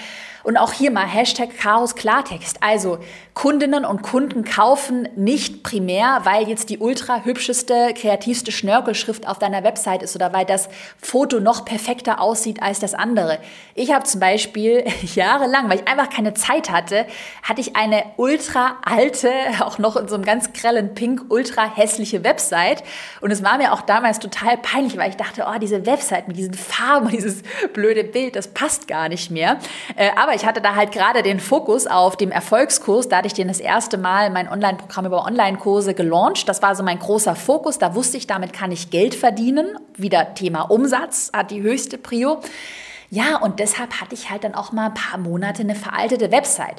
Und 0.45 0.57
auch 0.57 0.73
hier 0.73 0.91
mal 0.91 1.07
Hashtag 1.07 1.57
Chaos 1.57 1.95
Klartext. 1.95 2.59
Also 2.63 2.99
Kundinnen 3.33 3.85
und 3.85 4.03
Kunden 4.03 4.45
kaufen 4.45 5.09
nicht 5.15 5.63
primär, 5.63 6.21
weil 6.25 6.49
jetzt 6.49 6.69
die 6.69 6.79
ultra 6.79 7.23
hübscheste, 7.25 7.95
kreativste 7.95 8.51
Schnörkelschrift 8.51 9.29
auf 9.29 9.39
deiner 9.39 9.63
Website 9.63 10.03
ist 10.03 10.17
oder 10.17 10.33
weil 10.33 10.45
das 10.45 10.69
Foto 11.01 11.39
noch 11.39 11.65
perfekter 11.65 12.21
aussieht 12.21 12.61
als 12.61 12.81
das 12.81 12.95
andere. 12.95 13.39
Ich 13.75 13.93
habe 13.93 14.05
zum 14.05 14.21
Beispiel 14.21 14.85
jahrelang, 15.15 15.71
weil 15.71 15.79
ich 15.79 15.89
einfach 15.89 16.11
keine 16.11 16.35
Zeit 16.35 16.71
hatte, 16.71 17.07
hatte 17.45 17.61
ich 17.61 17.77
eine 17.77 18.03
ultra 18.17 18.79
alte, 18.85 19.31
auch 19.61 19.79
noch 19.79 19.97
in 19.97 20.09
so 20.09 20.17
einem 20.17 20.25
ganz 20.25 20.53
grellen 20.53 20.95
Pink, 20.95 21.27
ultra 21.29 21.73
hässliche 21.73 22.25
Website. 22.25 22.82
Und 23.21 23.31
es 23.31 23.43
war 23.43 23.59
mir 23.59 23.73
auch 23.73 23.83
damals 23.83 24.19
total 24.19 24.57
peinlich, 24.59 24.97
weil 24.97 25.11
ich 25.11 25.17
dachte, 25.17 25.47
oh, 25.49 25.59
diese 25.59 25.87
Website 25.87 26.29
mit 26.29 26.37
diesen 26.37 26.55
Farben 26.55 27.07
und 27.07 27.12
dieses 27.12 27.43
blöde 27.73 28.05
Bild, 28.05 28.37
das 28.37 28.49
passt 28.49 28.89
gar 28.89 29.09
nicht 29.09 29.31
mehr. 29.31 29.59
Äh, 29.97 30.11
aber 30.17 30.35
ich 30.35 30.47
hatte 30.47 30.61
da 30.61 30.75
halt 30.75 30.93
gerade 30.93 31.23
den 31.23 31.41
Fokus 31.41 31.87
auf 31.87 32.17
dem 32.17 32.31
Erfolgskurs. 32.31 33.09
Da 33.09 33.19
hatte 33.19 33.27
ich 33.27 33.35
den 33.35 33.49
das 33.49 33.61
erste 33.61 33.99
Mal 33.99 34.31
mein 34.31 34.49
Online-Programm 34.49 35.07
über 35.07 35.25
Online-Kurse 35.25 35.95
gelauncht. 35.95 36.49
Das 36.49 36.62
war 36.62 36.75
so 36.75 36.83
mein 36.83 36.99
großer 36.99 37.35
Fokus. 37.35 37.79
Da 37.79 37.95
wusste 37.95 38.17
ich, 38.17 38.27
damit 38.27 38.53
kann 38.53 38.73
ich 38.73 38.91
Geld 38.91 39.15
verdienen. 39.15 39.79
Wieder 39.97 40.35
Thema 40.35 40.62
Umsatz 40.62 41.31
hat 41.33 41.51
die 41.51 41.62
höchste 41.62 41.99
Prio. 41.99 42.41
Ja, 43.15 43.37
und 43.37 43.59
deshalb 43.61 44.01
hatte 44.01 44.15
ich 44.15 44.31
halt 44.31 44.43
dann 44.43 44.55
auch 44.55 44.73
mal 44.73 44.87
ein 44.87 44.95
paar 44.95 45.19
Monate 45.19 45.61
eine 45.61 45.75
veraltete 45.75 46.31
Website. 46.33 46.77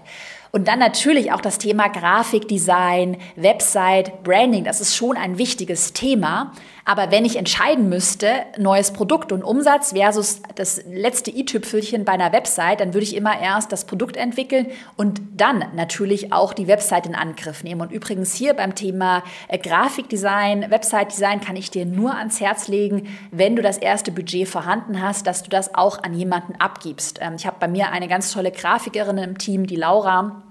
Und 0.55 0.67
dann 0.67 0.77
natürlich 0.77 1.31
auch 1.31 1.41
das 1.41 1.57
Thema 1.57 1.87
Grafikdesign, 1.87 3.17
Website, 3.35 4.23
Branding. 4.23 4.63
Das 4.63 4.81
ist 4.81 4.95
schon 4.95 5.17
ein 5.17 5.39
wichtiges 5.39 5.93
Thema. 5.93 6.51
Aber 6.85 7.09
wenn 7.09 7.25
ich 7.25 7.37
entscheiden 7.37 7.89
müsste, 7.89 8.29
neues 8.59 8.93
Produkt 8.93 9.31
und 9.31 9.41
Umsatz 9.41 9.93
versus 9.93 10.43
das 10.53 10.83
letzte 10.85 11.31
i-Tüpfelchen 11.31 12.05
bei 12.05 12.11
einer 12.11 12.33
Website, 12.33 12.81
dann 12.81 12.93
würde 12.93 13.05
ich 13.05 13.15
immer 13.15 13.39
erst 13.41 13.71
das 13.71 13.85
Produkt 13.85 14.15
entwickeln 14.15 14.67
und 14.95 15.21
dann 15.35 15.65
natürlich 15.75 16.33
auch 16.33 16.53
die 16.53 16.67
Website 16.67 17.07
in 17.07 17.15
Angriff 17.15 17.63
nehmen. 17.63 17.81
Und 17.81 17.91
übrigens 17.91 18.35
hier 18.35 18.53
beim 18.53 18.75
Thema 18.75 19.23
äh, 19.47 19.57
Grafikdesign, 19.57 20.69
Website-Design 20.69 21.41
kann 21.41 21.55
ich 21.55 21.71
dir 21.71 21.87
nur 21.87 22.15
ans 22.15 22.39
Herz 22.41 22.67
legen, 22.67 23.07
wenn 23.31 23.55
du 23.55 23.63
das 23.63 23.79
erste 23.79 24.11
Budget 24.11 24.47
vorhanden 24.47 25.01
hast, 25.01 25.25
dass 25.25 25.41
du 25.41 25.49
das 25.49 25.73
auch 25.73 26.03
an 26.03 26.13
jemanden 26.13 26.53
abgibst. 26.59 27.17
Ähm, 27.23 27.35
ich 27.37 27.47
habe 27.47 27.57
bei 27.59 27.67
mir 27.67 27.91
eine 27.91 28.07
ganz 28.07 28.31
tolle 28.31 28.51
Grafikerin 28.51 29.17
im 29.17 29.39
Team, 29.39 29.65
die 29.65 29.77
Laura. 29.77 30.42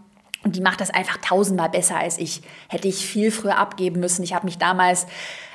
Und 0.45 0.57
die 0.57 0.61
macht 0.61 0.81
das 0.81 0.91
einfach 0.91 1.19
tausendmal 1.19 1.69
besser 1.69 1.97
als 1.97 2.19
ich. 2.19 2.43
Hätte 2.69 2.89
ich 2.89 3.07
viel 3.07 3.31
früher 3.31 3.59
abgeben 3.59 4.01
müssen. 4.01 4.23
Ich 4.25 4.35
habe 4.35 4.45
mich 4.45 4.59
damals 4.59 5.07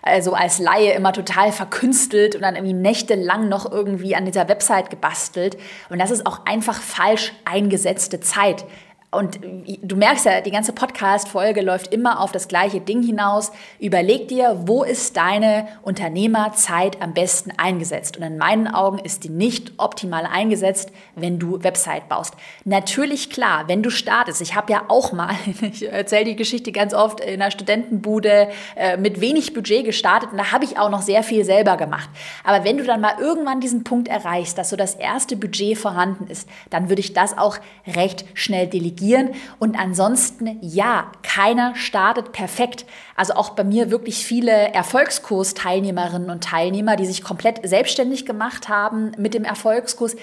also 0.01 0.33
als 0.33 0.59
Laie 0.59 0.93
immer 0.93 1.11
total 1.11 1.51
verkünstelt 1.51 2.35
und 2.35 2.41
dann 2.41 2.55
irgendwie 2.55 2.73
nächtelang 2.73 3.49
noch 3.49 3.69
irgendwie 3.69 4.15
an 4.15 4.25
dieser 4.25 4.47
Website 4.47 4.89
gebastelt. 4.89 5.57
Und 5.89 5.99
das 5.99 6.11
ist 6.11 6.25
auch 6.25 6.45
einfach 6.45 6.79
falsch 6.81 7.33
eingesetzte 7.43 8.21
Zeit. 8.21 8.65
Und 9.09 9.39
du 9.83 9.95
merkst 9.95 10.25
ja, 10.25 10.41
die 10.41 10.51
ganze 10.51 10.73
Podcast-Folge 10.73 11.61
läuft 11.61 11.93
immer 11.93 12.19
auf 12.19 12.33
das 12.33 12.49
gleiche 12.49 12.81
Ding 12.81 13.01
hinaus. 13.01 13.53
Überleg 13.79 14.27
dir, 14.27 14.63
wo 14.65 14.83
ist 14.83 15.15
deine 15.15 15.65
Unternehmerzeit 15.81 17.01
am 17.01 17.13
besten 17.13 17.51
eingesetzt? 17.55 18.17
Und 18.17 18.23
in 18.23 18.37
meinen 18.37 18.67
Augen 18.67 18.99
ist 18.99 19.23
die 19.23 19.29
nicht 19.29 19.71
optimal 19.77 20.25
eingesetzt, 20.25 20.91
wenn 21.15 21.39
du 21.39 21.63
Website 21.63 22.09
baust. 22.09 22.33
Natürlich 22.65 23.29
klar, 23.29 23.69
wenn 23.69 23.81
du 23.81 23.89
startest. 23.91 24.41
Ich 24.41 24.55
habe 24.55 24.73
ja 24.73 24.83
auch 24.89 25.13
mal, 25.13 25.33
ich 25.61 25.89
erzähle 25.89 26.25
die 26.25 26.35
Geschichte 26.35 26.73
ganz 26.73 26.93
oft 26.93 27.21
in 27.21 27.41
einer 27.41 27.49
Studentenbude 27.49 28.49
äh, 28.75 28.97
mit 28.97 29.21
wenig 29.21 29.53
Budget 29.53 29.85
gestartet 29.85 30.33
und 30.33 30.37
da 30.37 30.51
habe 30.51 30.65
ich 30.65 30.77
auch 30.77 30.89
noch 30.89 31.01
sehr 31.01 31.23
viel 31.23 31.45
selber 31.45 31.77
gemacht. 31.77 32.09
Aber 32.43 32.65
wenn 32.65 32.77
du 32.77 32.83
dann 32.83 32.99
mal 32.99 33.15
irgendwann 33.21 33.61
diesen 33.61 33.85
Punkt 33.85 34.09
erreichst, 34.09 34.57
dass 34.57 34.69
so 34.69 34.75
das 34.75 34.95
erste 34.95 35.37
Budget 35.37 35.77
vorhanden 35.77 36.27
ist, 36.27 36.49
dann 36.69 36.89
würde 36.89 36.99
ich 36.99 37.13
das 37.13 37.37
auch 37.37 37.57
recht 37.87 38.25
schnell 38.33 38.67
delegieren 38.67 38.96
delegieren. 38.97 39.31
Und 39.59 39.77
ansonsten, 39.77 40.57
ja, 40.61 41.11
keiner 41.23 41.75
startet 41.75 42.31
perfekt. 42.31 42.85
Also 43.15 43.33
auch 43.33 43.51
bei 43.51 43.63
mir 43.63 43.91
wirklich 43.91 44.25
viele 44.25 44.51
Erfolgskursteilnehmerinnen 44.51 46.29
und 46.29 46.43
Teilnehmer, 46.43 46.95
die 46.95 47.05
sich 47.05 47.23
komplett 47.23 47.67
selbstständig 47.67 48.25
gemacht 48.25 48.69
haben 48.69 49.11
mit 49.17 49.33
dem 49.33 49.43
Erfolgskurs, 49.43 50.15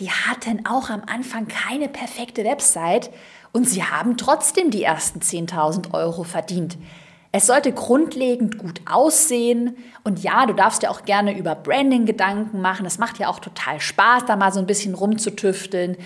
die 0.00 0.10
hatten 0.10 0.66
auch 0.66 0.90
am 0.90 1.02
Anfang 1.06 1.46
keine 1.46 1.88
perfekte 1.88 2.44
Website 2.44 3.10
und 3.52 3.68
sie 3.68 3.84
haben 3.84 4.16
trotzdem 4.16 4.72
die 4.72 4.82
ersten 4.82 5.20
10.000 5.20 5.94
Euro 5.94 6.24
verdient. 6.24 6.76
Es 7.36 7.48
sollte 7.48 7.72
grundlegend 7.72 8.58
gut 8.58 8.80
aussehen. 8.88 9.76
Und 10.04 10.22
ja, 10.22 10.46
du 10.46 10.52
darfst 10.52 10.84
ja 10.84 10.90
auch 10.90 11.04
gerne 11.04 11.36
über 11.36 11.56
Branding 11.56 12.06
Gedanken 12.06 12.60
machen. 12.60 12.86
Es 12.86 12.98
macht 12.98 13.18
ja 13.18 13.28
auch 13.28 13.40
total 13.40 13.80
Spaß, 13.80 14.24
da 14.26 14.36
mal 14.36 14.52
so 14.52 14.60
ein 14.60 14.66
bisschen 14.66 14.94
rumzutüfteln. 14.94 15.96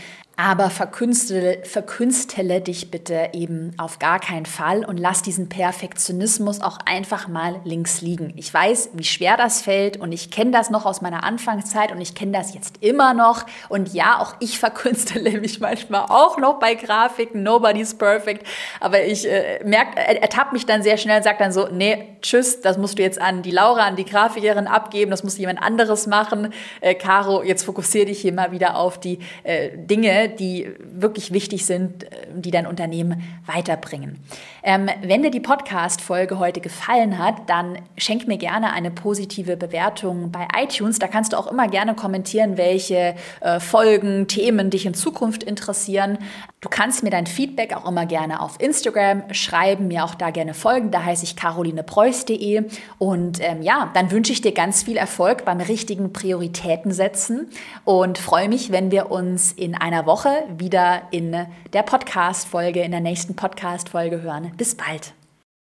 Aber 0.40 0.70
verkünstele, 0.70 1.64
verkünstele 1.64 2.60
dich 2.60 2.92
bitte 2.92 3.30
eben 3.32 3.72
auf 3.76 3.98
gar 3.98 4.20
keinen 4.20 4.46
Fall 4.46 4.84
und 4.84 4.96
lass 4.96 5.20
diesen 5.22 5.48
Perfektionismus 5.48 6.60
auch 6.60 6.78
einfach 6.86 7.26
mal 7.26 7.60
links 7.64 8.02
liegen. 8.02 8.32
Ich 8.36 8.54
weiß, 8.54 8.90
wie 8.92 9.02
schwer 9.02 9.36
das 9.36 9.62
fällt 9.62 9.96
und 9.96 10.12
ich 10.12 10.30
kenne 10.30 10.52
das 10.52 10.70
noch 10.70 10.86
aus 10.86 11.00
meiner 11.00 11.24
Anfangszeit 11.24 11.90
und 11.90 12.00
ich 12.00 12.14
kenne 12.14 12.30
das 12.30 12.54
jetzt 12.54 12.76
immer 12.84 13.14
noch. 13.14 13.46
Und 13.68 13.92
ja, 13.92 14.20
auch 14.20 14.36
ich 14.38 14.58
verkünstele 14.60 15.40
mich 15.40 15.58
manchmal 15.58 16.06
auch 16.08 16.38
noch 16.38 16.60
bei 16.60 16.74
Grafiken. 16.76 17.42
Nobody's 17.42 17.98
perfect. 17.98 18.46
Aber 18.78 19.02
ich 19.02 19.28
äh, 19.28 19.58
merke, 19.64 19.96
er, 19.96 20.22
ertappe 20.22 20.52
mich 20.52 20.66
dann 20.66 20.84
sehr 20.84 20.98
schnell 20.98 21.16
und 21.16 21.24
sage 21.24 21.38
dann 21.40 21.50
so, 21.50 21.66
nee, 21.66 22.16
tschüss, 22.22 22.60
das 22.60 22.78
musst 22.78 23.00
du 23.00 23.02
jetzt 23.02 23.20
an 23.20 23.42
die 23.42 23.50
Laura, 23.50 23.88
an 23.88 23.96
die 23.96 24.04
Grafikerin 24.04 24.68
abgeben, 24.68 25.10
das 25.10 25.24
muss 25.24 25.36
jemand 25.36 25.60
anderes 25.60 26.06
machen. 26.06 26.52
Äh, 26.80 26.94
Caro, 26.94 27.42
jetzt 27.42 27.64
fokussiere 27.64 28.06
dich 28.06 28.20
hier 28.20 28.32
mal 28.32 28.52
wieder 28.52 28.76
auf 28.76 29.00
die 29.00 29.18
äh, 29.42 29.70
Dinge, 29.76 30.27
die 30.28 30.72
wirklich 30.80 31.32
wichtig 31.32 31.66
sind, 31.66 32.04
äh, 32.04 32.26
die 32.34 32.50
dein 32.50 32.66
Unternehmen 32.66 33.22
weiterbringen. 33.46 34.18
Ähm, 34.62 34.88
wenn 35.02 35.22
dir 35.22 35.30
die 35.30 35.40
Podcast-Folge 35.40 36.38
heute 36.38 36.60
gefallen 36.60 37.18
hat, 37.18 37.48
dann 37.48 37.78
schenk 37.96 38.26
mir 38.26 38.38
gerne 38.38 38.72
eine 38.72 38.90
positive 38.90 39.56
Bewertung 39.56 40.30
bei 40.30 40.46
iTunes. 40.60 40.98
Da 40.98 41.06
kannst 41.06 41.32
du 41.32 41.36
auch 41.36 41.50
immer 41.50 41.68
gerne 41.68 41.94
kommentieren, 41.94 42.56
welche 42.56 43.14
äh, 43.40 43.60
Folgen, 43.60 44.26
Themen 44.28 44.70
dich 44.70 44.86
in 44.86 44.94
Zukunft 44.94 45.42
interessieren. 45.42 46.18
Du 46.60 46.68
kannst 46.68 47.04
mir 47.04 47.10
dein 47.10 47.26
Feedback 47.26 47.72
auch 47.76 47.88
immer 47.88 48.04
gerne 48.04 48.42
auf 48.42 48.60
Instagram 48.60 49.22
schreiben, 49.32 49.86
mir 49.86 50.04
auch 50.04 50.16
da 50.16 50.30
gerne 50.30 50.54
folgen. 50.54 50.90
Da 50.90 51.04
heiße 51.04 51.22
ich 51.22 51.36
carolinepreuß.de. 51.36 52.64
Und 52.98 53.38
ähm, 53.40 53.62
ja, 53.62 53.90
dann 53.94 54.10
wünsche 54.10 54.32
ich 54.32 54.40
dir 54.40 54.52
ganz 54.52 54.82
viel 54.82 54.96
Erfolg 54.96 55.44
beim 55.44 55.60
richtigen 55.60 56.12
Prioritäten 56.12 56.90
setzen 56.90 57.48
und 57.84 58.18
freue 58.18 58.48
mich, 58.48 58.72
wenn 58.72 58.90
wir 58.90 59.12
uns 59.12 59.52
in 59.52 59.76
einer 59.76 60.04
Woche 60.04 60.17
Woche 60.18 60.42
wieder 60.58 61.02
in 61.12 61.46
der 61.72 61.82
Podcast-Folge, 61.84 62.82
in 62.82 62.90
der 62.90 62.98
nächsten 62.98 63.36
Podcast-Folge 63.36 64.20
hören. 64.20 64.52
Bis 64.56 64.74
bald. 64.74 65.14